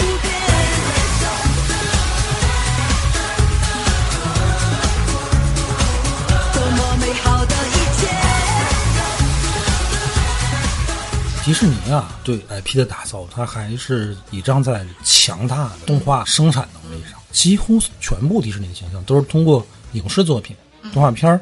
[11.49, 17.19] 迪士尼啊，对 IP 的打造，它还是倚仗在强大的动画生产能力上。
[17.31, 20.55] 几乎全部迪士尼的形象都是通过影视作品、
[20.93, 21.41] 动画片儿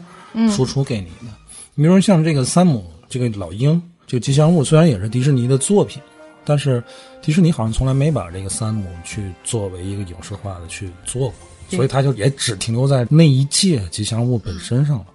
[0.49, 1.35] 输出给你的。
[1.75, 6.01] 你比如像这个山姆，这个老鹰，这个吉祥物，虽然也是迪士尼的作品，
[6.45, 6.81] 但是
[7.21, 11.35] 迪士尼好像从来没把这个山姆去作为一个影视化的去做过，
[11.71, 15.07] 所以它就也只停留在那一届吉祥物本身上了。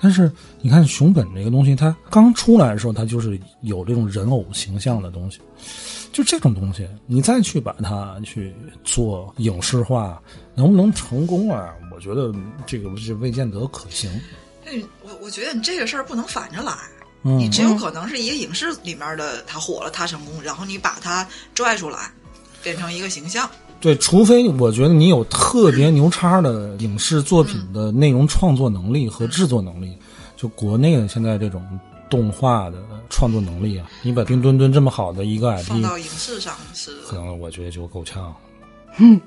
[0.00, 0.30] 但是
[0.60, 5.38] 你看熊本这个东西，它刚出来的时候，它就是有这种人偶形象的东西，
[6.12, 10.20] 就这种东西，你再去把它去做影视化，
[10.54, 11.72] 能不能成功啊？
[11.94, 12.34] 我觉得
[12.66, 14.10] 这个是未见得可行。
[14.66, 14.72] 哎，
[15.02, 16.72] 我我觉得你这个事儿不能反着来。
[17.26, 22.12] 嗯你只有可能是一个影视里面的他火了，他成功，然后你把他拽出来，
[22.62, 23.48] 变成一个形象。
[23.80, 29.96] 对，除非我觉得你有特别牛叉的影视作品的内容创作能力和制作能力，
[30.36, 31.62] 就国内的现在这种
[32.08, 32.78] 动画的
[33.10, 38.34] 创作能力啊，你把冰墩墩这么好的一个放 IP 放到影视上是可能我觉得就够呛。
[38.96, 39.20] 嗯，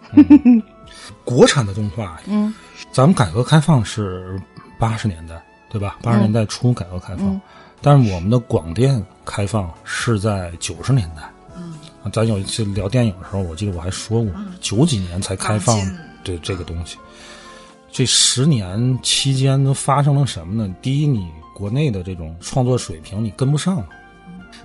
[1.23, 2.53] 国产的动画，嗯，
[2.91, 4.41] 咱们改革开放是
[4.79, 5.39] 八十年代，
[5.69, 5.99] 对吧？
[6.01, 7.41] 八十年代初改革开放，嗯
[7.79, 11.29] 但是我们的广电开放是在九十年代。
[12.11, 14.31] 咱有一次聊电影的时候，我记得我还说过，
[14.61, 16.97] 九几年才开放刚进对这个东西。
[17.91, 20.73] 这十年期间都发生了什么呢？
[20.81, 23.87] 第一，你国内的这种创作水平你跟不上了。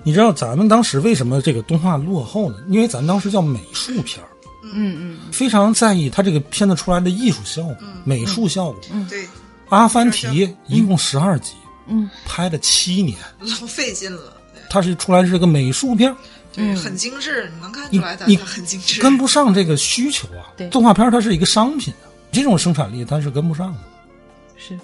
[0.03, 2.57] 你知道咱们当时为什么这个动画落后呢？
[2.67, 4.29] 因为咱当时叫美术片儿，
[4.63, 8.79] 嗯嗯，非常在意它这个片子出来的艺术效果、美术效果。
[8.91, 9.25] 嗯对，
[9.69, 11.53] 阿凡提》一共十二集，
[11.87, 14.33] 嗯，拍了七年，老费劲了。
[14.69, 16.17] 它是出来是个美术片儿，
[16.53, 19.01] 对，很精致，你能看出来它你它很精致。
[19.01, 20.53] 跟不上这个需求啊。
[20.55, 23.79] 对动画片它是一个商品啊，这种生产力它是跟不上的。
[24.55, 24.79] 是，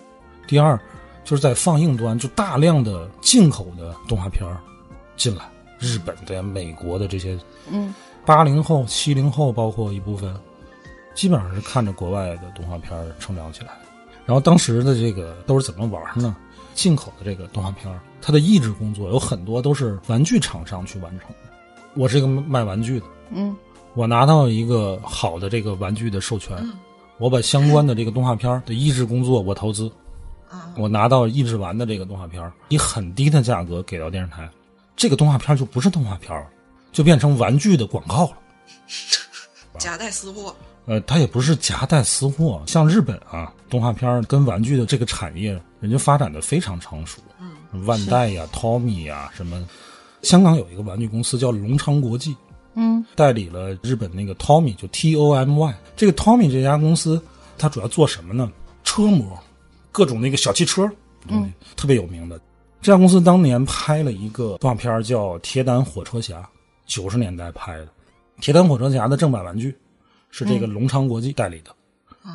[0.47, 0.77] 第二，
[1.23, 4.43] 就是在放映端，就大量的进口的动画片
[5.15, 5.47] 进来，
[5.77, 7.37] 日本的、美国的这些，
[7.69, 7.93] 嗯，
[8.25, 10.35] 八零后、七零后，包括一部分，
[11.13, 13.81] 基本上是看着国外的动画片儿成长起来的。
[14.25, 16.35] 然后当时的这个都是怎么玩呢？
[16.73, 21.48] 进口的这个动画片儿，它的译制工作有很多都是玩具厂商去完成的。
[21.99, 23.53] 我是一个卖玩具的，嗯。
[23.93, 26.57] 我拿到一个好的这个玩具的授权，
[27.17, 29.91] 我把相关的这个动画片的译制工作我投资，
[30.49, 34.49] 嗯我拿到译制完的这个动画片，以很低的价格给到电视台，
[34.95, 36.47] 这个动画片就不是动画片
[36.93, 38.37] 就变成玩具的广告了。
[39.77, 47.21] 夹带私货，呃，它也不是夹带私货，像日本啊，动画片跟玩具的这个产业，人家发展的非常成熟。
[47.41, 49.61] 嗯，万代呀、Tommy 呀什么，
[50.21, 52.35] 香港有一个玩具公司叫隆昌国际，
[52.75, 55.75] 嗯代理了日本那个 Tommy，就 T O M Y。
[55.95, 57.21] 这个 Tommy 这家公司，
[57.57, 58.51] 它主要做什么呢？
[58.83, 59.37] 车模，
[59.91, 60.89] 各种那个小汽车，
[61.27, 62.39] 嗯，特别有名的。
[62.81, 66.39] 这家公司当年拍了一个动画片儿叫《铁胆火车侠》，
[66.85, 67.85] 九十年代拍的。
[68.39, 69.75] 《铁胆火车侠》的正版玩具
[70.29, 71.75] 是这个隆昌国际代理的，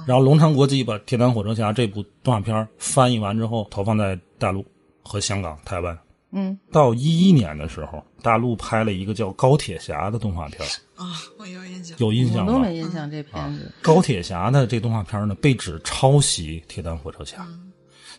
[0.07, 4.65] 然后龙昌国际把《铁胆火车侠》这部动画片儿翻译完之后，投放在大陆
[5.03, 5.99] 和香港、台湾。
[6.37, 10.69] 嗯，到一一年的时候，大陆拍了一个叫《高铁侠》的动画片儿，
[11.01, 11.97] 啊，我有印象。
[12.01, 12.53] 有印象吗？
[12.53, 13.73] 我都没印象这片子。
[13.81, 17.39] 高铁侠的这动画片呢，被指抄袭《铁胆火车侠》，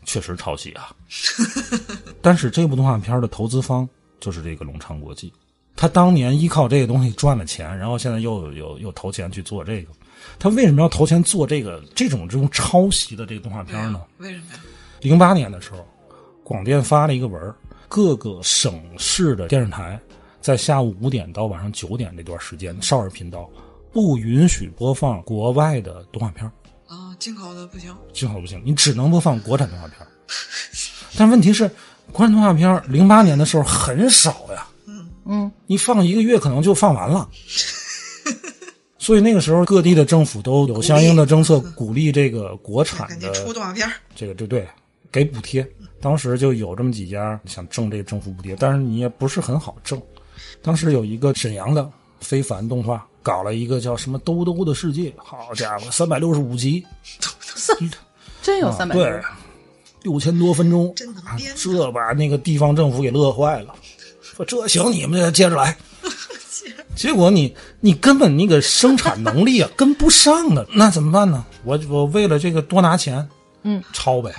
[0.06, 0.96] 确实抄袭啊。
[2.24, 3.88] 但是这部动画片的投资方
[4.22, 5.34] 就是这个龙昌国际，
[5.76, 9.92] 他当年依靠这个东西赚了钱，然后现在又又又投钱去做这个。
[10.40, 14.02] 他为什么要投钱做这个这种这种抄袭的这个动画片呢？
[14.20, 14.60] 为什么呀？
[15.02, 15.86] 零八年的时候，
[16.46, 17.54] 广电发了一个文儿
[17.96, 19.98] 各个省市的电视台
[20.42, 23.50] 在下午五点到晚上九点这段时间，少儿频道
[23.94, 26.52] 不允许播放国外的动画片儿。
[26.94, 27.96] 啊，进口的不行。
[28.12, 30.08] 进口不行，你只能播放国产动画片儿。
[31.16, 31.72] 但问题是，
[32.12, 34.68] 国产动画片儿零八年的时候很少呀，
[35.24, 37.30] 嗯，你放一个月可能就放完了。
[39.00, 44.68] 所以那个时候，各地的政府都有相应的政策，鼓励这个国产赶紧的出动画片儿这个对对，
[45.10, 45.66] 给补贴。
[46.06, 50.00] 当时就有这么几家想挣这个政府补贴，但是你也不是很好挣。
[50.62, 51.90] 当时有一个沈阳的
[52.20, 56.86] 非凡动画搞了一个叫什么“兜兜的世界”，好家伙，三百六十五集，
[58.44, 59.20] 真有三百啊对，
[60.04, 63.74] 六千多分钟，真能啊这把那个地方政府给乐坏了，
[64.22, 65.76] 说这行你们接着来。
[66.96, 71.44] 结果你你根本那个生产能力啊跟不上呢，那怎么办呢？
[71.64, 73.28] 我我为了这个多拿钱，
[73.64, 74.32] 嗯，抄呗。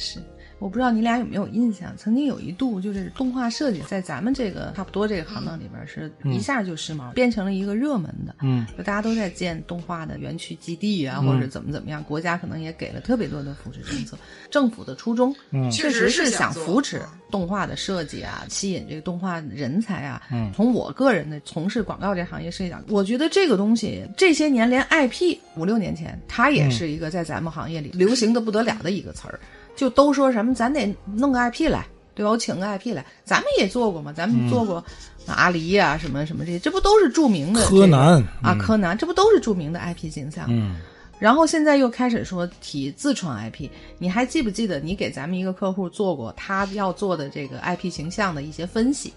[0.00, 0.20] 是，
[0.60, 14.16] 我不知道你俩有没有印象，曾经有一度就是动画设计在咱们这个差不多这个行当里边是一下就时髦，变成了一个热门的，嗯，就大家都在建动画的园区基地啊，或者怎么怎么样，国家可能也给了特别多的扶持政策，
[14.50, 20.22] 政府的初衷，嗯，确实是想扶持动画的设计啊，吸引这个动画人才啊。
[20.30, 29.40] 嗯，从我个人的从事广告这行业设计讲，我觉得这个东西这些年连 IP 五六年前，它也是一个在咱们行业里流行的不得了的一个词儿。
[29.78, 32.32] 就都说什么，咱得弄个 IP 来，对吧？
[32.32, 34.84] 我请个 IP 来，咱们也做过嘛，咱们做过
[35.26, 38.56] 阿狸呀、什么什么这些，这不都是著名的、这个、柯南啊？
[38.58, 40.46] 柯南，这不都是著名的 IP 形象？
[40.48, 40.74] 嗯，
[41.20, 43.68] 然后现在又开始说提自创 IP，
[43.98, 49.12] 你还记不记得你给咱们一个客户做过他要做的这个 IP 形象的一些分析？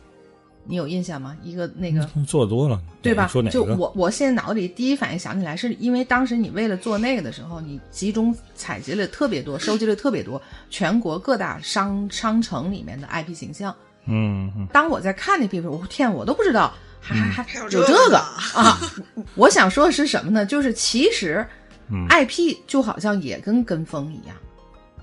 [0.65, 1.35] 你有印象吗？
[1.43, 3.41] 一个那个做多了，对吧说？
[3.41, 3.53] 哪个？
[3.53, 13.75] 就我我现在脑子里第一反应想起来，是因为当时你为了做那个的时候，你集中采集了特别多，收集了特别多全国各大商商城里面的 IP 形象。
[14.05, 18.17] 嗯嗯当我在看那 PPT，我天，我都不知道还还还还有有这个
[18.55, 18.79] 啊！
[19.35, 20.45] 我想说的是什么呢？
[20.45, 21.45] 就是其实
[21.89, 24.35] 嗯 IP 就好像也跟跟风一样，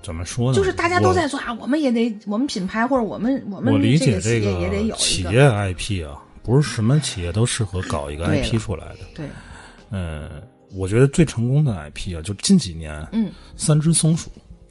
[0.01, 0.55] 怎么说呢？
[0.55, 8.99] 就是大家都在做啊，我们也得，我们品牌或者我们我们我理解这个企业也得有企业 IP 啊，不是什么企业都适合搞一个 IP 出来的。
[9.15, 9.25] 对，
[9.91, 10.29] 嗯，
[10.73, 14.29] 我觉得最成功的 IP 啊，就近几年，嗯，三只松鼠，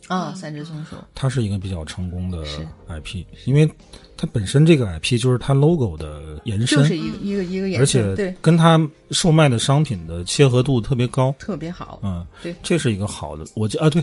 [0.08, 2.44] 啊，三只松鼠，它是一个比较成功的
[2.88, 3.68] IP，因为
[4.16, 11.34] 它本身这个 IP 就是它 logo 的延伸，就是一个一个一个延伸而且，对且，跟它售卖的商品的切合度特别高。
[11.38, 12.00] 特别好。
[12.02, 13.44] 嗯，对这是一个好的。
[13.54, 14.02] 我记啊，对，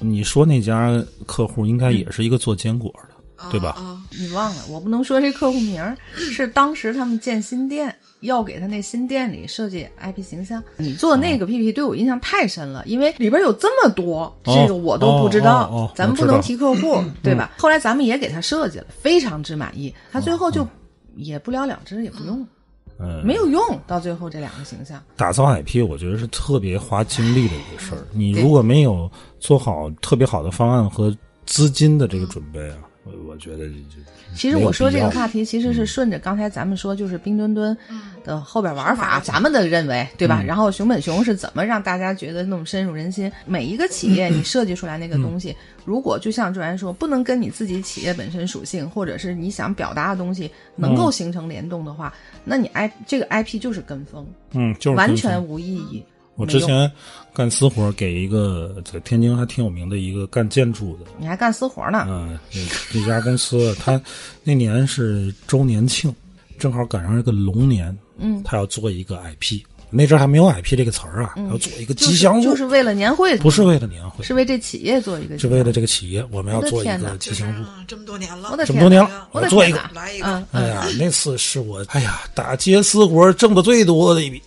[0.00, 3.70] 你说那家客户应该也是一个做坚果的，对吧？
[3.70, 10.62] 啊，你忘了，我不能说这客户名儿，是当时他们建新店，要给他那新店里设计 IP 形象。
[10.78, 17.52] 你做那个 PPT 对我印象太深了，因为里边有这么多，这个我都不知道，哦哦哦咱们不能提客户，对吧？
[17.58, 20.66] 后来咱们也给他设计了，非常之满意，他最后就
[21.16, 22.46] 也不了了之，也不用，
[22.98, 25.02] 嗯，没有用，到最后这两个形象。
[25.16, 28.06] 打造 IP，我觉得是特别花精力的一个事儿。
[28.12, 31.14] 你如果没有做好特别好的方案和
[31.44, 33.74] 资金的这个准备啊，我我觉得就
[34.34, 37.76] 其实我说这个话题，其实是顺着刚才咱们说，就是冰墩墩
[38.24, 40.42] 的后边玩法，咱们的认为，对吧？
[40.42, 43.30] 然后熊本熊是怎么让大家觉得那么深入人心？
[43.44, 56.02] 每一个企业你设计出来那个东西，如果就像卓然说，不能跟你自己企业本身属性，或者是你想表达的东西能够形成联动的话，那你 I 这个 IP 就是跟风，嗯，就是跟风完全无意义。
[56.36, 56.90] 我之前
[57.32, 62.06] 干私活，给一个在天津还挺有名的一个干建筑的，你还干私活呢？
[62.08, 62.60] 嗯，这
[63.00, 64.00] 这家公司，他
[64.42, 66.14] 那年是周年庆，
[66.58, 69.60] 正好赶上这个龙年，嗯，他要做一个 IP，
[69.90, 77.64] 那阵儿还没有 IP 这个词儿啊，要做一个吉祥物，就是为了年会，不是为了年会，是为这企业做一个，是为了这个企业，我们要做一个吉祥物。
[77.64, 84.42] 啊这么多年了，我的天这么多年了，我的做一个来一个嗯哎呀，那次是我哎呀打街私活挣的最多的一笔。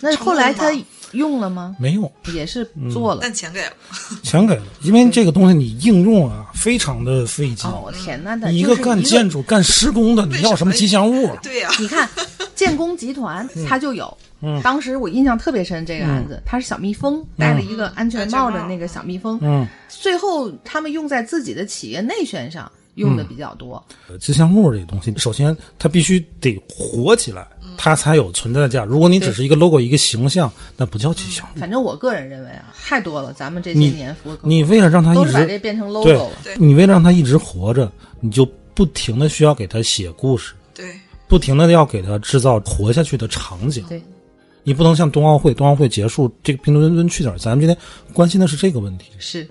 [0.00, 0.72] 那后来他
[1.14, 1.74] 用了吗？
[1.78, 3.20] 没用，也是做了。
[3.22, 3.72] 但钱给了，
[4.22, 7.68] 钱给了，因为这个东西你应用啊，非常的费劲。
[7.70, 11.28] 哦，我天呐，那你一个干建筑、 干施工的，你要什么吉祥物？
[11.30, 12.08] 啊对呀、你看，
[12.54, 14.16] 建工集团它就有。
[14.62, 23.82] 当时我印象特别深，这个案子，它是小蜜蜂戴了一个安全帽的那个小蜜蜂，嗯，最后他们用在自己的企业内宣上用的比较多。
[24.06, 27.46] 呃吉祥物这个东西，首先它必须得火起来，
[27.76, 28.84] 它才有存在的价。
[28.84, 31.58] 如果你只是一个 logo、一个形象，那不叫吉祥物。
[31.58, 36.30] 反正我个人认为啊，太多了，咱们这些年服务客户你为了让它一直变成 logo 了。
[36.42, 38.44] 对你为了让它一直活着，你就
[38.74, 40.98] 不停的需要给它写故事，对，
[41.28, 43.84] 不停的要给它制造活下去的场景。
[43.88, 44.02] 对，
[44.62, 47.38] 你不能像冬奥会，冬奥会结束，这个冰墩墩去哪儿？
[47.38, 47.76] 咱们今天
[48.12, 49.10] 关心的是这个问题。
[49.18, 49.48] 是，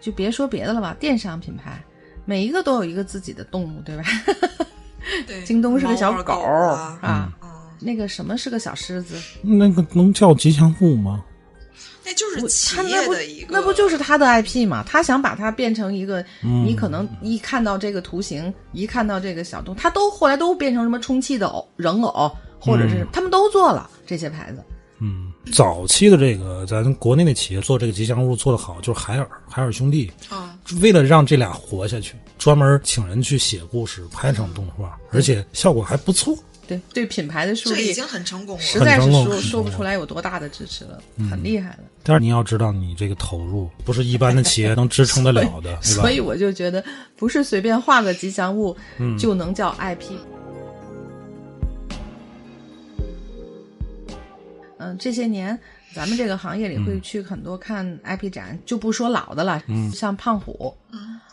[0.00, 1.82] 就别说别的了吧，电商品牌
[2.24, 4.04] 每一个都有一个自己的动物，对吧？
[5.26, 7.50] 对， 京东是个小狗狗啊，啊，嗯，
[7.80, 11.22] 那个什么是个小狮子，那个能叫吉祥物吗？
[12.06, 14.84] 那就是企他那不业的一个，那不就是他的 IP 嘛？
[14.86, 22.30] 他想把它变成一个，嗯你可能一看到这个图形，一看到这个小动物，他都后来都变成什么充气的偶、人偶，
[22.60, 24.62] 或者是、他们都做了这些牌子。
[25.44, 36.36] 嗯，早期的这个咱国内的企业做这个吉祥物做得好，就是海尔，海尔兄弟，啊，为了让这俩活下去，专门请人去写故事，拍成动画，而且效果还不错。
[36.66, 38.86] 对对，品牌的树立这已经很成功了实了。
[38.86, 40.98] 在是说说不出来有多大的支持了，
[41.30, 41.80] 很厉害了。
[42.02, 46.00] 但是你要知道，你这个投入不是一般的企业能支撑得了的，对吧？
[46.00, 46.82] 所以我就觉得，
[47.16, 48.74] 不是随便画个吉祥物
[49.18, 50.12] 就能叫 IP。
[50.12, 50.18] 嗯，
[54.98, 55.58] 这些年
[55.94, 59.62] 咱们这个行业里会去很多看 IP 展，就不说老的了，
[59.92, 60.74] 像胖虎，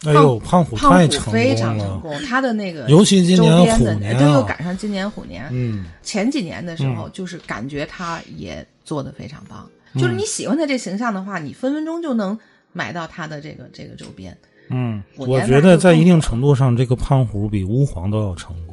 [0.04, 9.68] 哎呦，胖虎胖虎太成非功了，常成功，他的那个尤其今年虎年啊对，又赶上今年虎年，嗯，前几年的时候，就是感觉他也做的非常棒。
[9.96, 12.38] 就是你喜欢他这形象的话，你分分钟就能
[12.72, 14.38] 买到他的这个这个周边
[14.70, 18.71] 嗯，我觉得在一定程度上，这个胖虎比乌皇都要成功。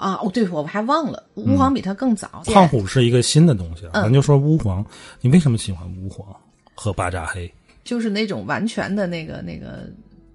[0.00, 0.18] 啊。
[0.22, 2.42] 哦，对，我还忘了，乌皇比他更早。
[2.46, 4.84] 胖虎是一个新的东西咱就说乌皇，
[5.20, 6.26] 你为什么喜欢乌皇
[6.74, 7.52] 和巴扎黑？
[7.84, 9.88] 就是那种完全的那个那个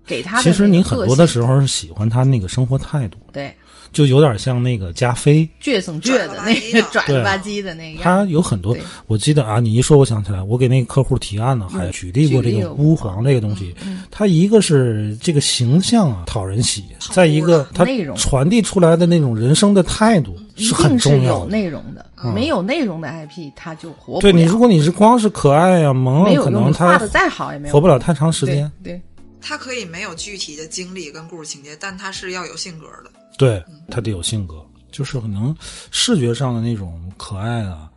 [0.06, 3.54] 给他的其实你很多的时候是喜欢他那个生活态度，对
[3.96, 8.26] 就有点像那个加菲，倔生倔的那个拽吧唧的那个他。
[8.26, 8.76] 有很多，
[9.08, 13.74] 我记得啊，你一说我想起来，我给那个客户提案呢，还举例过这个乌黄这个东西。
[14.12, 16.84] 它一个是这个形象啊讨人喜，
[17.14, 21.52] 再一个它内容传递出来的那种人生的态度是很定是有重要的。
[21.52, 24.34] 内容的，没有内容的 IP 它就活不了。
[24.34, 28.70] 对你，如果你是光是可爱呀、萌啊，没有用，可能画的再好也没有活不了太长时间。
[28.84, 29.00] 对，
[29.40, 33.12] 他可以没有具体的经历跟故事情节，但他是要有性格的。
[33.38, 35.56] 对，他得有性格，就是可能
[35.92, 37.90] 视觉上的那种可爱啊，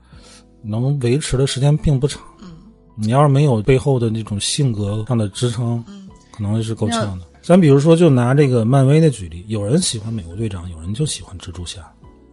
[0.62, 2.22] 能维持的时间并不长。
[2.42, 2.50] 嗯，
[2.96, 7.24] 你要是没有背后的那种性格上的支撑，嗯，可能是够呛的。
[7.40, 11.80] 咱比如说，就拿这个漫威的举例，有人喜欢美国队长，有人就喜欢蜘蛛侠。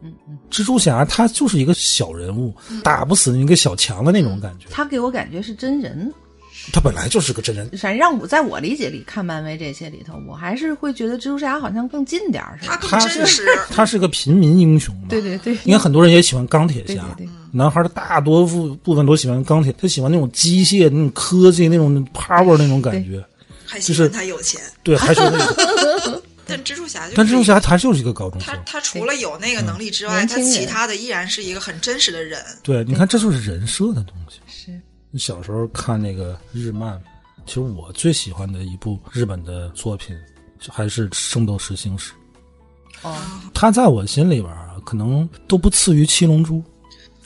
[0.02, 2.54] 嗯嗯，蜘蛛侠他就是一个小人物，
[2.84, 4.68] 打不死一个小强的那种感觉。
[4.70, 6.14] 他给我感觉是真人。
[6.74, 12.76] 他本来就是个真人，反正让我在我理解里看漫威这些里头，我还是会觉得蜘蛛侠好像更近点儿，是他？
[12.78, 15.04] 更真实，他是个平民英雄嘛。
[15.10, 23.24] 对对对，你看很多人也喜欢钢铁侠，对对对男孩的大多数部分都喜欢钢铁，他喜欢那种机械、那种科技、那种 power 那种感觉。
[23.66, 24.62] 还喜就是欢他有钱。
[24.84, 26.22] 对，还是那种。
[26.48, 28.54] 但蜘蛛侠就是，但蜘蛛侠他就是一个高中生。
[28.54, 32.40] 他他除了有那个能力之外，他其他的依然是一个很真实的人。
[32.62, 34.25] 对，你看这就是人设的东西。
[35.18, 37.02] 小时候看那个日漫，
[37.46, 40.16] 其实我最喜欢的一部日本的作品，
[40.70, 42.14] 还是《圣斗士星矢》。
[43.02, 43.16] 哦，
[43.54, 46.58] 它在我心里边啊，可能都不次于《七龙珠》。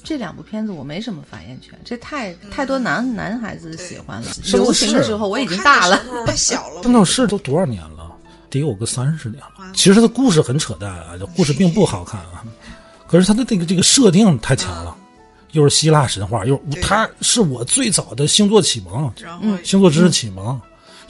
[0.03, 4.31] 这两部片子我没什么发言权，这太太多男男孩子喜欢了。
[4.53, 6.83] 流行的时候我已经大了太小了。
[6.83, 8.11] 圣斗士都多少年了？
[8.49, 9.71] 得有个三十年了。
[9.75, 12.43] 其实它的故事很扯淡啊，这故事并不好看啊。
[13.07, 14.97] 可是它的这个这个设定太强了，
[15.51, 16.81] 又是希腊神话，又对。
[16.81, 19.11] 它是我最早的星座启蒙，
[19.63, 20.59] 星座知识启蒙，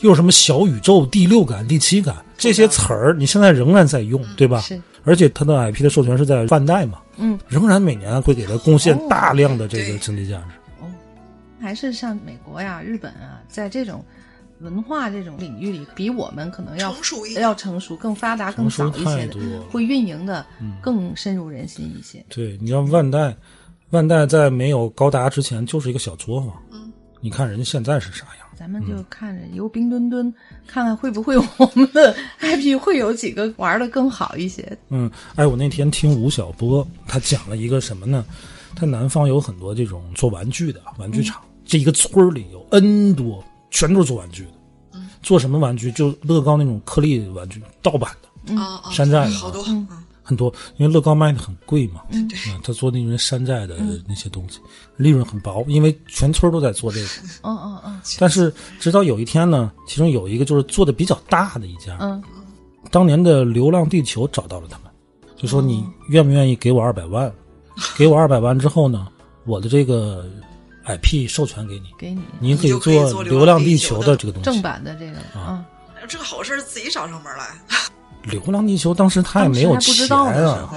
[0.01, 4.61] 又什么小宇宙、第六感、第七感这些词儿，你现在仍然在用，对吧？
[4.61, 4.81] 是。
[5.05, 10.55] 而且它的 IP 的授权是在万代嘛，嗯，仍然每年会给它贡献大量的这个经济价值。
[10.81, 10.87] 哦。
[11.59, 14.03] 还是像美国呀、日本啊，在这种
[14.59, 19.29] 文化这种领域里，比我们可能要成熟一要成熟、更发达、更早一些
[19.69, 20.45] 会运营的
[20.81, 22.23] 更深入人心一些。
[22.27, 23.35] 对，你像万代，
[23.91, 26.53] 万代在没有高达之前就是一个小作坊，
[27.21, 28.47] 你看人家现在是啥样？
[28.55, 30.33] 咱们就看着由冰墩墩，
[30.67, 34.77] 看看会不会我们的 IP 会有几个玩的更好一些。
[34.89, 38.25] 嗯，哎，我那天听吴晓波，他讲了一个什么呢？
[38.75, 44.51] 他南方有很多这种做玩具的玩具厂，这一个村里有 N 多，全都是做玩具的。
[45.23, 45.91] 做什么玩具？
[45.93, 48.11] 就乐高那种颗粒玩具，盗版
[48.45, 49.87] 的啊啊，山寨的好多，嗯
[50.29, 52.01] 很多，因为乐高卖的很贵嘛。
[52.11, 52.29] 嗯，
[52.63, 53.77] 他做那些山寨的
[54.07, 54.59] 那些东西，
[54.95, 57.07] 利润很薄，因为全村都在做这个。
[57.41, 62.21] 嗯嗯嗯但是直到有一天呢，其中有一个就是做的比较大的一家，嗯，
[62.91, 64.91] 当年的《流浪地球》找到了他们，
[65.35, 67.31] 就说你愿不愿意给我二百万？
[67.97, 69.07] 给我二百万之后呢，
[69.45, 70.29] 我的这个
[70.85, 74.61] IP 授权给你，给你你可以做《流浪地球》的这个东西正。
[74.61, 75.65] 版的这个啊，
[76.07, 77.45] 这个好事自己找上门来。
[78.23, 80.69] 《流浪地球》当时他也没有当时还不知钱道啊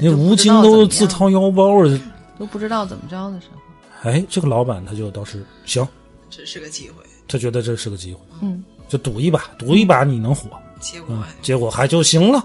[0.00, 2.00] 那吴京都自掏腰包啊。
[2.38, 5.86] 都不知道怎么着的时候，哎，这个老板他就倒是行，
[6.28, 10.48] 这是个机会，他觉得这是个机会，嗯，就赌一把，赌一把你能火。
[10.52, 11.16] 嗯结果。
[11.16, 12.44] 哎，结果还就行了。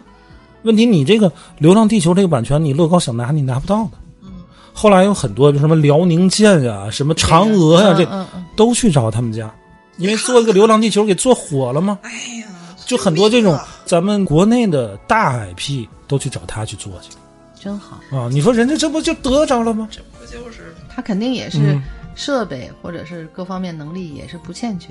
[0.64, 3.92] 问题你这个《流浪地球》这个版权，你乐高想拿你拿不到的。
[4.22, 4.30] 嗯。
[4.72, 9.54] 后来有很多，就什么辽宁舰呀、什么嫦娥呀、这嗯嗯嗯，都去找他们家，
[9.98, 12.00] 因为做一个《流浪地球》给做火了嘛。
[12.04, 12.48] 哎呀，
[12.92, 17.10] 就很多这种咱们国内的大 IP 都去找他去做去
[17.58, 18.02] 真好。
[18.12, 18.28] 啊！
[18.30, 19.88] 你说人家这不就得着了吗？
[19.90, 21.82] 这不就是他肯定也是嗯
[22.16, 24.90] 设备或者是各方面能力也是不欠缺，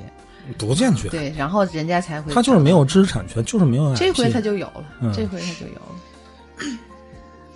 [0.57, 2.33] 多欠缺，对，然后人家才会。
[2.33, 3.99] 他就是没有知识产权，就是没有 IP。
[3.99, 5.95] 这回他就有了，嗯这回他就有了。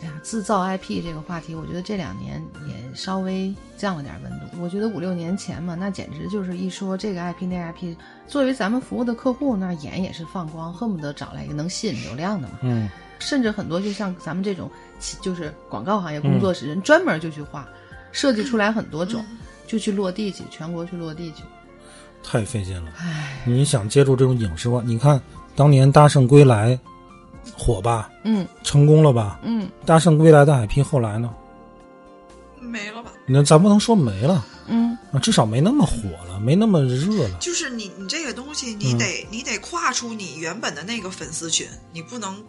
[0.04, 4.62] 哎呀，制造 IP 这个话题，我觉得这两年也稍微降了点温度。
[4.62, 7.96] 我觉得五六年前嘛，那简直就是一说这个 IP 那个 IP，
[8.28, 12.58] 作为咱们服务的客户，那眼也是放光，恨不得找来一个能吸引流量的嘛。
[12.60, 12.86] 嗯，
[13.18, 14.70] 甚至很多就像咱们这种，
[15.22, 17.66] 就是广告行业工作室人专门就去画，
[18.12, 19.24] 设计出来很多种，
[19.66, 21.42] 就去落地去，全国去落地去。
[22.22, 22.90] 太费劲了。
[22.98, 25.18] 唉，你想接触这种影视化，你看
[25.56, 26.72] 当年《大圣归来》
[27.56, 29.38] 火吧，嗯成功了吧？
[29.42, 31.30] 嗯《大圣归来》的 IP 后来呢？
[32.60, 33.12] 没了吧？
[33.26, 37.38] 那咱不能说没了嗯，啊，至少没那么火了，没那么热了。
[37.38, 42.42] 就是你你这个东西，嗯你得、你得跨出你原本的那个粉丝群，你不能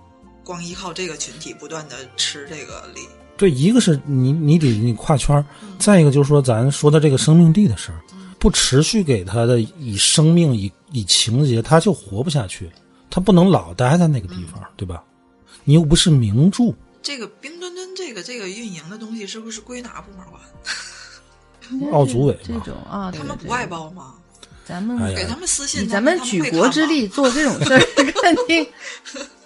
[0.43, 3.01] 光依靠这个群体不断的吃这个力。
[3.37, 5.45] 对，一个是你你得你跨圈儿，
[5.77, 7.99] 再一个就是说咱说的这个生命力的事儿，
[8.39, 12.71] 不持续给他的以生命以以情节，他就活不下去，
[13.15, 15.01] 他不能老待在那个地方，对吧？
[15.63, 21.93] 你又不是名著，这个冰墩墩这个这个运营的东西是不是归哪部门管？
[21.93, 24.15] 奥组委这种啊，他们不外包吗？
[24.65, 27.79] 咱们给他们私信，咱们举国之力做这种事儿，
[28.21, 28.67] 肯定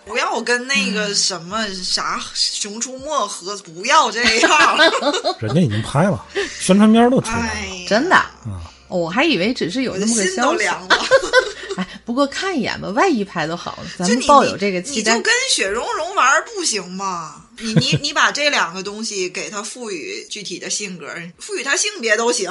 [0.03, 4.77] 不要跟那个什么啥《熊出没》合，不要这样。
[5.39, 6.25] 人家已经拍了，
[6.59, 7.43] 宣传片都出来了。
[7.43, 8.15] 哎，真的。
[8.87, 10.97] 哦我还以为只是有那么个心都消息，凉了。
[12.09, 15.23] 哎，不过看一眼吧，万一拍的好，咱就你们抱有这个期待你就。
[15.23, 17.45] 跟雪融融玩不行吗？
[17.59, 21.07] 你你你把这两个东西给它赋予具体的性格，
[21.37, 22.49] 赋予它性别都行。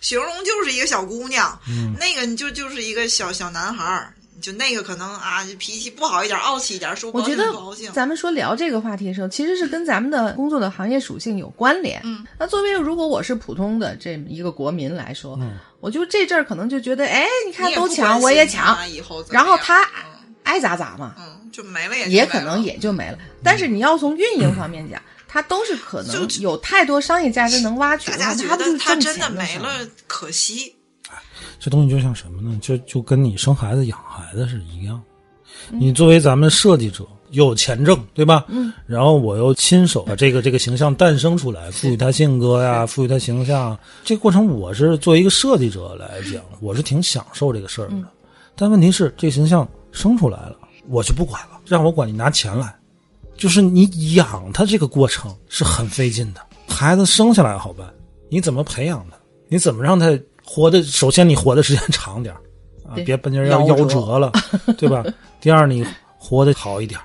[0.00, 7.92] 雪融融就是一个小姑娘，嗯那个你就就是一个小小男孩儿，就那个可能啊脾气不好一点，傲气一点，说不高我觉得兴不高兴。
[7.92, 12.00] 咱们说聊这个话题的时候，其实是跟咱们的工作的行业属性有关联。
[12.04, 18.76] 嗯，那作为如果我是普通的这么一个国民来说，嗯我就这阵儿可能就觉得，哎，你看都抢，关我也抢
[19.30, 19.88] 然后他嗯
[20.42, 23.18] 爱咋咋嘛，嗯就没了也也就没了可能也就没了。
[23.42, 30.74] 但是你要从运营方面讲，它都是可能有太多商业价值能挖掘的话，大家觉它不就是挣得他真的没了，可惜。
[31.60, 32.58] 这东西就像什么呢？
[32.62, 35.00] 就就跟你生孩子养孩子是一样。
[35.70, 38.44] 你作为咱们设计者，又有钱挣，对吧？
[38.48, 38.72] 嗯。
[38.86, 43.78] 然后我又亲手把这个这个形象诞生出来，赋予他性格呀，赋予他形象。
[44.04, 47.96] 这个过程，我是作为一个设计者来讲，我是挺享受这个事儿的。
[48.56, 50.56] 但问题是，这个形象生出来了，
[50.88, 52.74] 我就不管了，让我管你拿钱来。
[53.36, 56.40] 就是你养他这个过程是很费劲的。
[56.66, 57.88] 孩子生下来好办，
[58.28, 59.16] 你怎么培养他？
[59.48, 60.82] 你怎么让他活的？
[60.82, 62.40] 首先，你活的时间长点儿
[62.84, 64.32] 啊，别半截儿要夭夭折折了，
[64.76, 65.04] 对吧？
[65.40, 65.86] 第二，你
[66.18, 67.04] 活得好一点儿。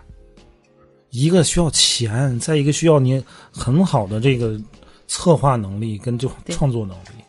[1.13, 4.59] 一个需要钱，再一个需要你很好的这个
[5.07, 7.23] 策划能力跟这种创作能力。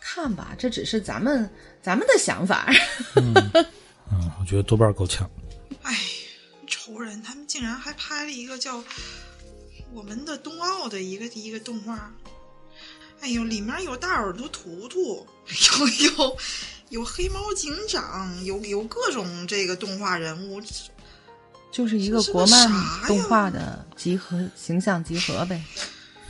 [0.00, 1.48] 看吧，这只是咱们
[1.80, 2.68] 咱们的想法。
[3.14, 3.32] 嗯，
[4.40, 5.30] 我觉得多半够呛。
[5.82, 5.96] 哎，
[6.66, 8.80] 仇人，他们竟然还拍了一个叫
[9.92, 12.12] 《我们的冬奥》的一个一个动画。
[13.20, 15.24] 哎呦，里面有大耳朵图图，
[15.78, 16.36] 有有
[16.88, 20.60] 有黑猫警长，有有各种这个动画人物。
[21.70, 22.70] 就是一个国漫
[23.06, 25.62] 动画的集合形象集合呗，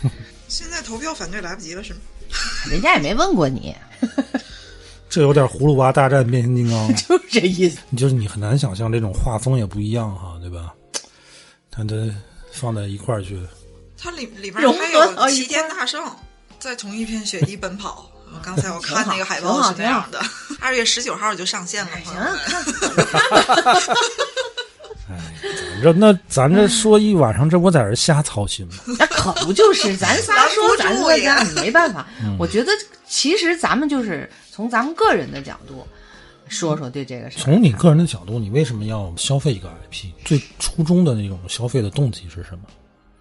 [0.48, 2.00] 现在投票反对来不及了是吗？
[2.70, 3.74] 人家也没问过你。
[5.08, 7.78] 这有点葫芦娃大战变形金刚，就是这意思。
[7.96, 10.74] 就是你很难想象这种画风也不一样哈，对吧？
[11.70, 12.12] 它这
[12.52, 13.40] 放在一块儿去，
[13.96, 16.04] 它里里边融还有齐天大圣
[16.58, 18.10] 在同一片雪地奔跑。
[18.34, 20.20] 我刚才我看那个海报是那样的，
[20.60, 23.96] 二月十九号就上线了，朋友行们。，
[25.08, 28.74] 看咱这那咱这说一晚上，这我在这瞎操心吗？
[28.98, 32.06] 那可不就是咱仨说咱住说咱呀没办法。
[32.38, 32.70] 我觉得
[33.06, 35.86] 其实咱们就是从咱们个人的角度
[36.48, 37.40] 说说对这个事儿。
[37.40, 40.10] 从你个人的角度，你为什么要消费一个 IP？
[40.24, 42.60] 最初衷的那种消费的动机是什么？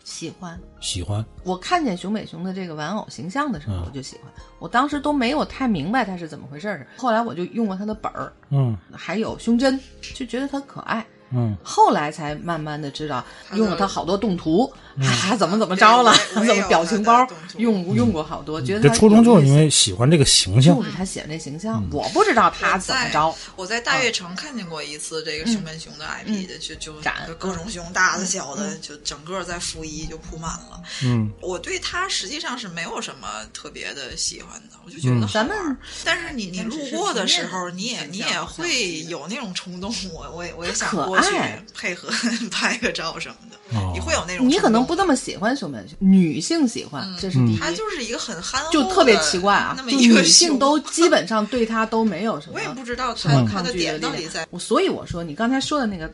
[0.04, 4.32] 喜欢，喜欢，我看见熊北熊的这个玩偶形象的时候，嗯我就喜欢。
[4.58, 9.78] 我当时都没有太明白它是怎么回事儿，后来我就用过它的本儿，嗯还有胸针，
[10.16, 11.06] 就觉得它可爱。
[11.32, 13.24] 嗯，后来才慢慢的知道，
[13.54, 14.72] 用了他好多动图，
[15.02, 17.28] 啊， 怎么怎么着了，怎么表情包
[17.58, 20.84] 用用过好多，觉得初衷就是因为喜欢这个形象就。
[20.84, 23.36] 是他写的这形象，我不知道他在怎么着。
[23.56, 30.82] 我在大悦城看见过一次这个熊本熊的 IP 的，就就展各种熊，大的小的，就整个在负一就铺满了。
[31.04, 35.78] 嗯，我对他实际上是没有什么特别的喜欢的，我就觉得好咱玩。
[36.04, 41.30] 但是你你路过的时候，你也你也会会有那种冲动，我我也我也想过去
[41.76, 42.10] 配合
[42.52, 47.60] 拍个照什么的哦，你会有那种你可能冲动不那么喜欢熊本熊，女性喜欢，这是第一。
[47.60, 54.48] 他就是一个很憨厚的，就特别奇怪啊，就那么女性都 基本上对他都没有什么 我也不知道什么它它的抗拒力点到底在。
[54.50, 56.12] 我所以我说，你刚才说的那个，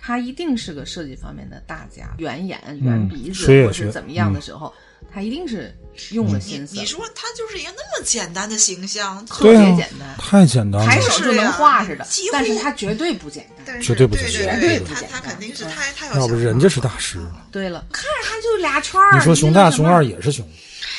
[0.00, 4.72] 他一定是个设计方面的大家，圆眼、圆鼻子，或是怎么样的时候，
[5.12, 5.74] 他一定是
[6.10, 6.76] 用了心思。
[6.76, 10.86] 你说他就是一个那么简单的形象，特别简单，太简单了。
[10.86, 13.80] 抬手就能画似的，但是他绝对不简单。
[13.80, 17.18] 绝对不简单绝对不简单它它肯定是嗯太太有要不人家是大师，
[17.50, 19.16] 对了，看着他就俩圈儿。
[19.16, 20.46] 你说熊大、熊二也也是熊，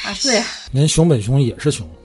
[0.03, 1.87] 啊，对，人熊本熊也是熊，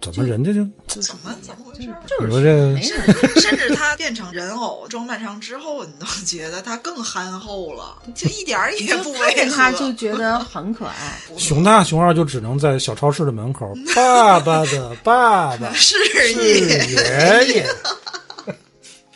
[0.00, 0.64] 怎么人家就
[1.00, 1.88] 怎么怎么回事？
[2.06, 2.94] 就是你说这没事。
[3.40, 9.72] 甚至他变成人偶装扮上之后，你都觉得他更憨厚了，就一点儿也不看违和。
[9.72, 11.18] 就觉得很可爱。
[11.36, 15.96] 熊大、熊二就只能在小超市的门口， 爸爸的爸爸是
[16.34, 17.66] 爷爷。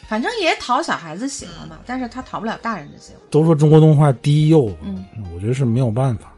[0.07, 3.20] 反正也讨小孩子喜欢嘛，但是他讨不了大人的喜欢。
[3.30, 5.03] 都说中国动画低幼，嗯，
[5.35, 6.34] 我觉得是没有办法，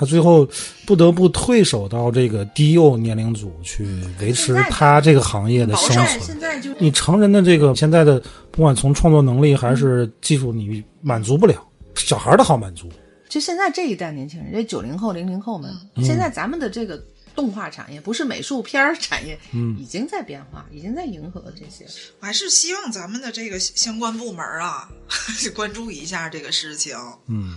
[0.00, 0.48] 他最后
[0.86, 3.86] 不得不退守到这个低幼年龄组去
[4.18, 6.20] 维持他这个行业的生存。
[6.20, 8.18] 现在就你成人的这个现在的，
[8.50, 11.62] 不管从创作能力还是技术，你满足不了，
[11.94, 12.88] 小孩的好满足。
[13.28, 16.98] 就现在这一代年轻人，这九零后、零零后们，嗯现在咱们的这个
[17.34, 21.86] 动画产业，不是美术片儿产业，嗯，已经在变化，已经在迎合这些。
[22.20, 24.88] 我还是希望咱们的这个相关部门啊，
[25.54, 26.96] 关注一下这个事情。
[27.26, 27.56] 嗯，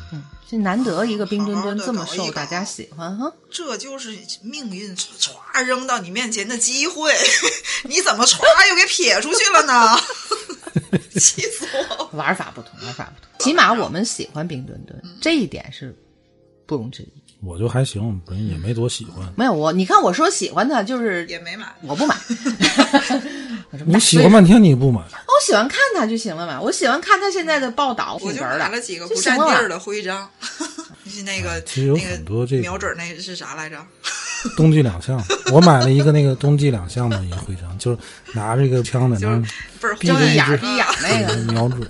[0.50, 7.14] 这难得一个冰墩墩这么受大家喜欢哈，这就是命运歘歘扔到你面前的机会，
[7.86, 9.98] 你怎么歘又给撇出去了呢？
[11.20, 11.68] 气死
[12.00, 12.10] 我！
[12.14, 13.46] 玩法不同，玩法不同。
[13.46, 15.96] 起码我们喜欢冰墩墩，嗯这一点是
[16.66, 17.23] 不容置疑。
[17.44, 19.28] 我就还行，本身也没多喜欢。
[19.36, 21.66] 没有我，你看我说喜欢他，就是也没买。
[21.82, 22.16] 我不买。
[23.86, 30.30] 你喜欢半天你不买， 我喜欢看他就行了嘛，我喜欢看他现在的报道，我就买了几个不占地儿的徽章，
[31.10, 33.78] 是那个其实有很多这个个瞄准那个是啥来着？
[34.58, 35.22] 冬季两项，
[35.52, 37.98] 我买了一个那个冬季两项的一个徽章，就是
[38.34, 39.42] 拿这个枪在那儿
[39.82, 41.82] 倍儿闭着眼儿闭眼儿那个瞄准，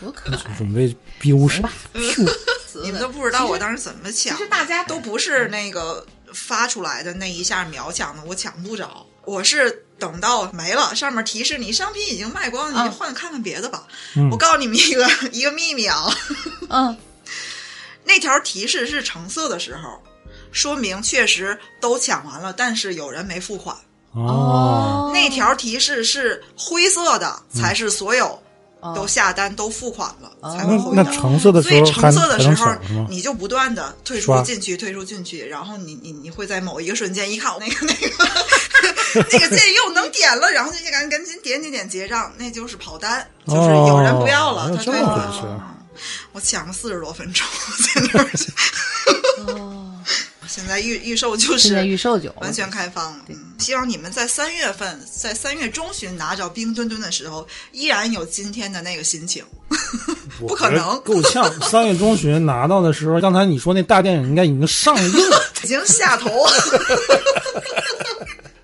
[0.00, 0.38] 多可爱。
[0.56, 1.48] 准备丢
[2.80, 2.86] 手。
[2.86, 13.86] 你们都不知道我当时怎么抢其实大家都不是那个发出来的那一下秒抢的，我抢不着，我是等到没了，上面提示你商品已经卖光，你换看看别的吧。
[14.30, 16.06] 我告诉你们一个 一个秘密啊，
[16.68, 16.96] 嗯，
[18.04, 20.02] 那条提示是橙色的时候，
[20.52, 23.76] 说明确实都抢完了，但是有人没付款。
[24.12, 28.42] 哦，那条提示是灰色的，才是所有哦
[28.94, 31.02] 都下单都付款了，才那会回到。
[31.02, 32.74] 那橙色的时所以橙色的时候？
[33.08, 38.08] 你就不断的退出进去，退出进去，然后你你你会在某一个瞬间，一看那个那个
[39.32, 45.76] 那个键又能点了，然后就赶赶紧点点点结账，那就是跑单，就是有人不要了，哦他退了。
[46.32, 47.46] 我抢了四十多分钟
[47.94, 48.30] 在那儿，
[49.54, 49.89] 哦，
[50.50, 53.24] 现在预预售就现在是预售就完全开放了。
[53.28, 59.44] 嗯希望你们在三月份，在三月中旬拿着冰墩墩的时候，依然有今天的那个心情。
[60.40, 61.44] 不可能够呛。
[61.68, 65.42] 三月中旬拿到的时候，刚才你说那大电影应该已经上映了。
[65.62, 66.52] 已经下头了。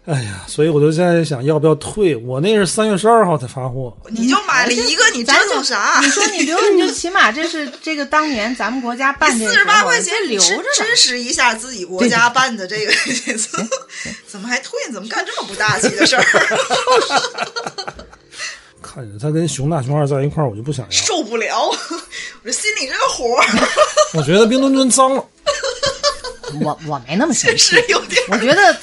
[0.07, 2.15] 哎呀，所以我就现在想要不要退？
[2.15, 5.99] 我那是三月十二号才发货，你就买了一个，你折咱腾啥？
[6.01, 10.63] 你说你留，你就起码这是这个当年咱们国家办这个四十八块钱留着。
[10.77, 12.93] 支持一下自己国家办的这个，
[14.29, 14.79] 怎么还退？
[14.93, 16.23] 怎么干这么不大气的事儿？
[18.83, 20.91] 看着他跟熊大熊二在一块儿，我就不想要。
[20.91, 21.75] 受不了， 我
[22.45, 23.25] 这心里这个火
[24.19, 25.25] 我觉得冰墩墩脏了。
[26.63, 28.29] 我我没那么现实，有点儿。
[28.31, 28.75] 我觉得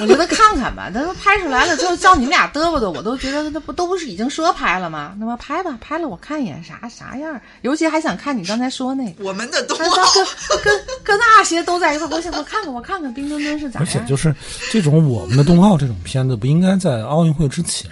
[0.00, 5.14] 我觉得看看吧，他都拍出来了之后叫你们俩嘚啵嘚，我都觉得那不都不是已经说拍了吗？
[5.18, 9.24] 那么拍吧，拍了我看一眼啥啥样，尤其还想看你刚才说那个。
[9.24, 14.00] 我们的冬奥跟跟跟那些都在一块儿，我想我看看我看看冰墩墩是咋而且。
[14.08, 14.32] 就是
[14.70, 17.90] 这种我们的冬奥这种片子，不应该在奥运会之前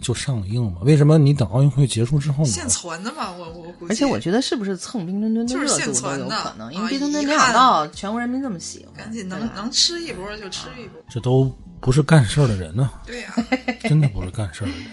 [0.00, 0.80] 就上映了？
[0.82, 2.50] 为什么你等奥运会结束之后呢？
[2.50, 3.92] 现存的嘛，我我估计。
[3.92, 11.00] 而且我觉得是不是蹭冰墩墩的就是热度都现传的有可能，因啊为冰墩墩没想到全国人民这么喜欢，赶紧能能吃一波就吃一波。
[11.08, 13.34] 这都不是干事儿的人呢、对呀、
[13.82, 14.86] 真的不是干事儿的人。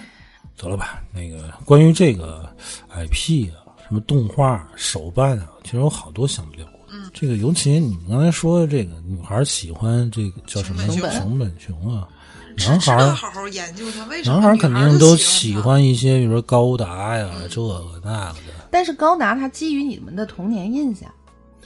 [0.57, 2.49] 得了吧，那个关于这个
[2.95, 6.65] IP 啊，什么动画、手办啊，其实有好多想聊。
[6.89, 12.14] 嗯，这个尤其你们刚才说的这个女孩喜欢这个叫什么熊本熊啊，只
[12.57, 18.67] 男孩儿好好研究他为什么男孩儿肯定都喜喜欢一些，比如说高达呀，这个那个的。
[18.71, 21.09] 但是高达它基于你们的童年印象，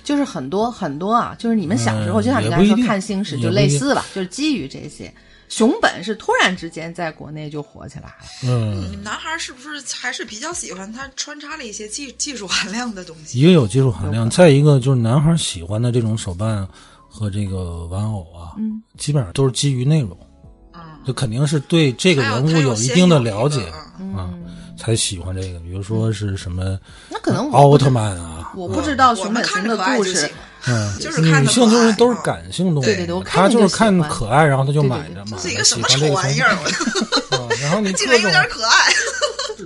[0.04, 5.14] 就是很多很多啊，就是你们小时候，嗯就像你刚才说看星矢就类似吧，就是基于这些。
[5.48, 13.40] 熊本是突然之间在国内就火起来了，嗯，你们男孩儿是不是还是比较喜欢他穿插了一些技技术含量的东西？
[13.40, 16.68] 一个有技术含量，再一个就是男孩喜欢的这种手办
[17.08, 20.29] 和这个玩偶啊，嗯，基本上都是基于内容，嗯，
[21.10, 23.62] 就肯定是对这个人物有一定的了解
[24.16, 24.30] 啊，
[24.78, 25.58] 才喜欢这个。
[25.62, 26.78] 比如说是什么
[27.10, 30.30] 那可能奥特曼啊，我不知道熊本熊的故事
[30.68, 36.56] 嗯， 就是女性就是都是啊感性动物，对对对她就是看可爱，然后她就买着嘛，这是一个什么喜欢这个丑玩意儿？
[37.60, 38.94] 然后你 竟然有各种点可爱。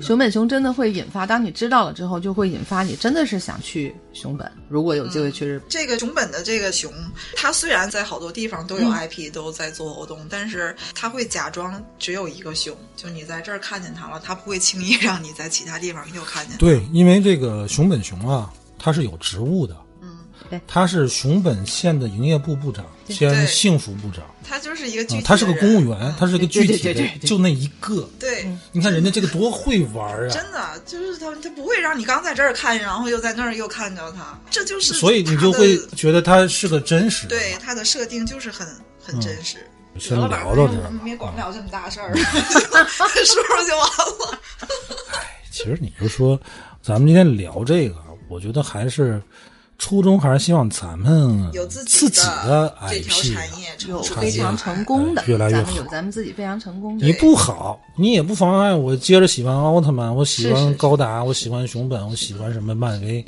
[0.02, 4.50] 熊本熊真的会引发，当你知道了之后，就会引发你真的是想去熊本。
[4.70, 6.92] 如果有机会去日本，这个熊本的这个熊，
[7.36, 16.58] 它虽然在好多地方都有嗯 IP 都在做活动，但是它会假装只有一个熊，就你在这儿看见它了，它不会轻易让你在其他地方又看见。
[16.58, 19.83] 对，因为这个熊本熊啊，它是有植物的，嗯，
[20.58, 24.24] 对他是熊本县的营业部部长兼对幸福部长。
[24.44, 28.08] 他就是一个具他是个公务员，他是个具体的就那一个。
[28.20, 28.46] 对。
[28.72, 30.30] 你看人家这个多会玩啊！
[30.30, 37.30] 真的就是他，他不会让你刚在这儿看，然后又在那儿又看着他，这就是所以你就会觉得他是个真实的。
[37.30, 38.68] 对他的设定就是很
[39.02, 39.58] 很真实。
[40.00, 44.40] 先聊到这儿我们也管不了这么大事儿，说说就完了。
[45.14, 46.40] 哎其实你就说，
[46.82, 47.96] 咱们今天聊这个，
[48.28, 49.22] 我觉得还是
[49.84, 57.06] 初衷还是希望咱们有自己的这条产业有出非常成功的，哎越来越咱们有好咱们自己非常成功的。
[57.06, 63.26] 你不好，你也不妨碍我接着喜欢奥特曼，我喜欢高达，我喜欢熊本，我喜欢什么漫威，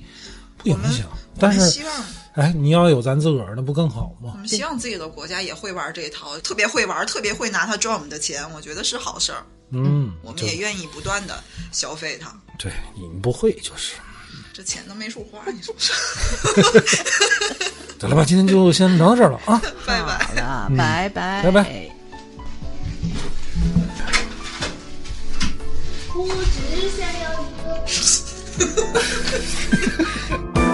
[0.59, 1.05] 不影响。
[1.37, 1.93] 但是希，望
[2.35, 4.37] 哎，你要有咱自个儿，那不更好吗我？
[4.37, 9.43] 们希望自己的国家也会玩这一套，特别会玩，特别会拿它赚我们的钱，我觉得是好事儿。
[9.71, 11.43] 嗯，我们也愿意不断的
[11.73, 13.95] 消费它，对，你们不会就是。
[14.55, 15.91] 这钱都没处花，你说是？
[17.99, 19.61] 得了吧，今天就先聊到这儿了啊。
[19.85, 20.17] 拜拜。
[20.23, 21.89] 好了，拜拜，拜拜。
[26.15, 27.51] 我只想要一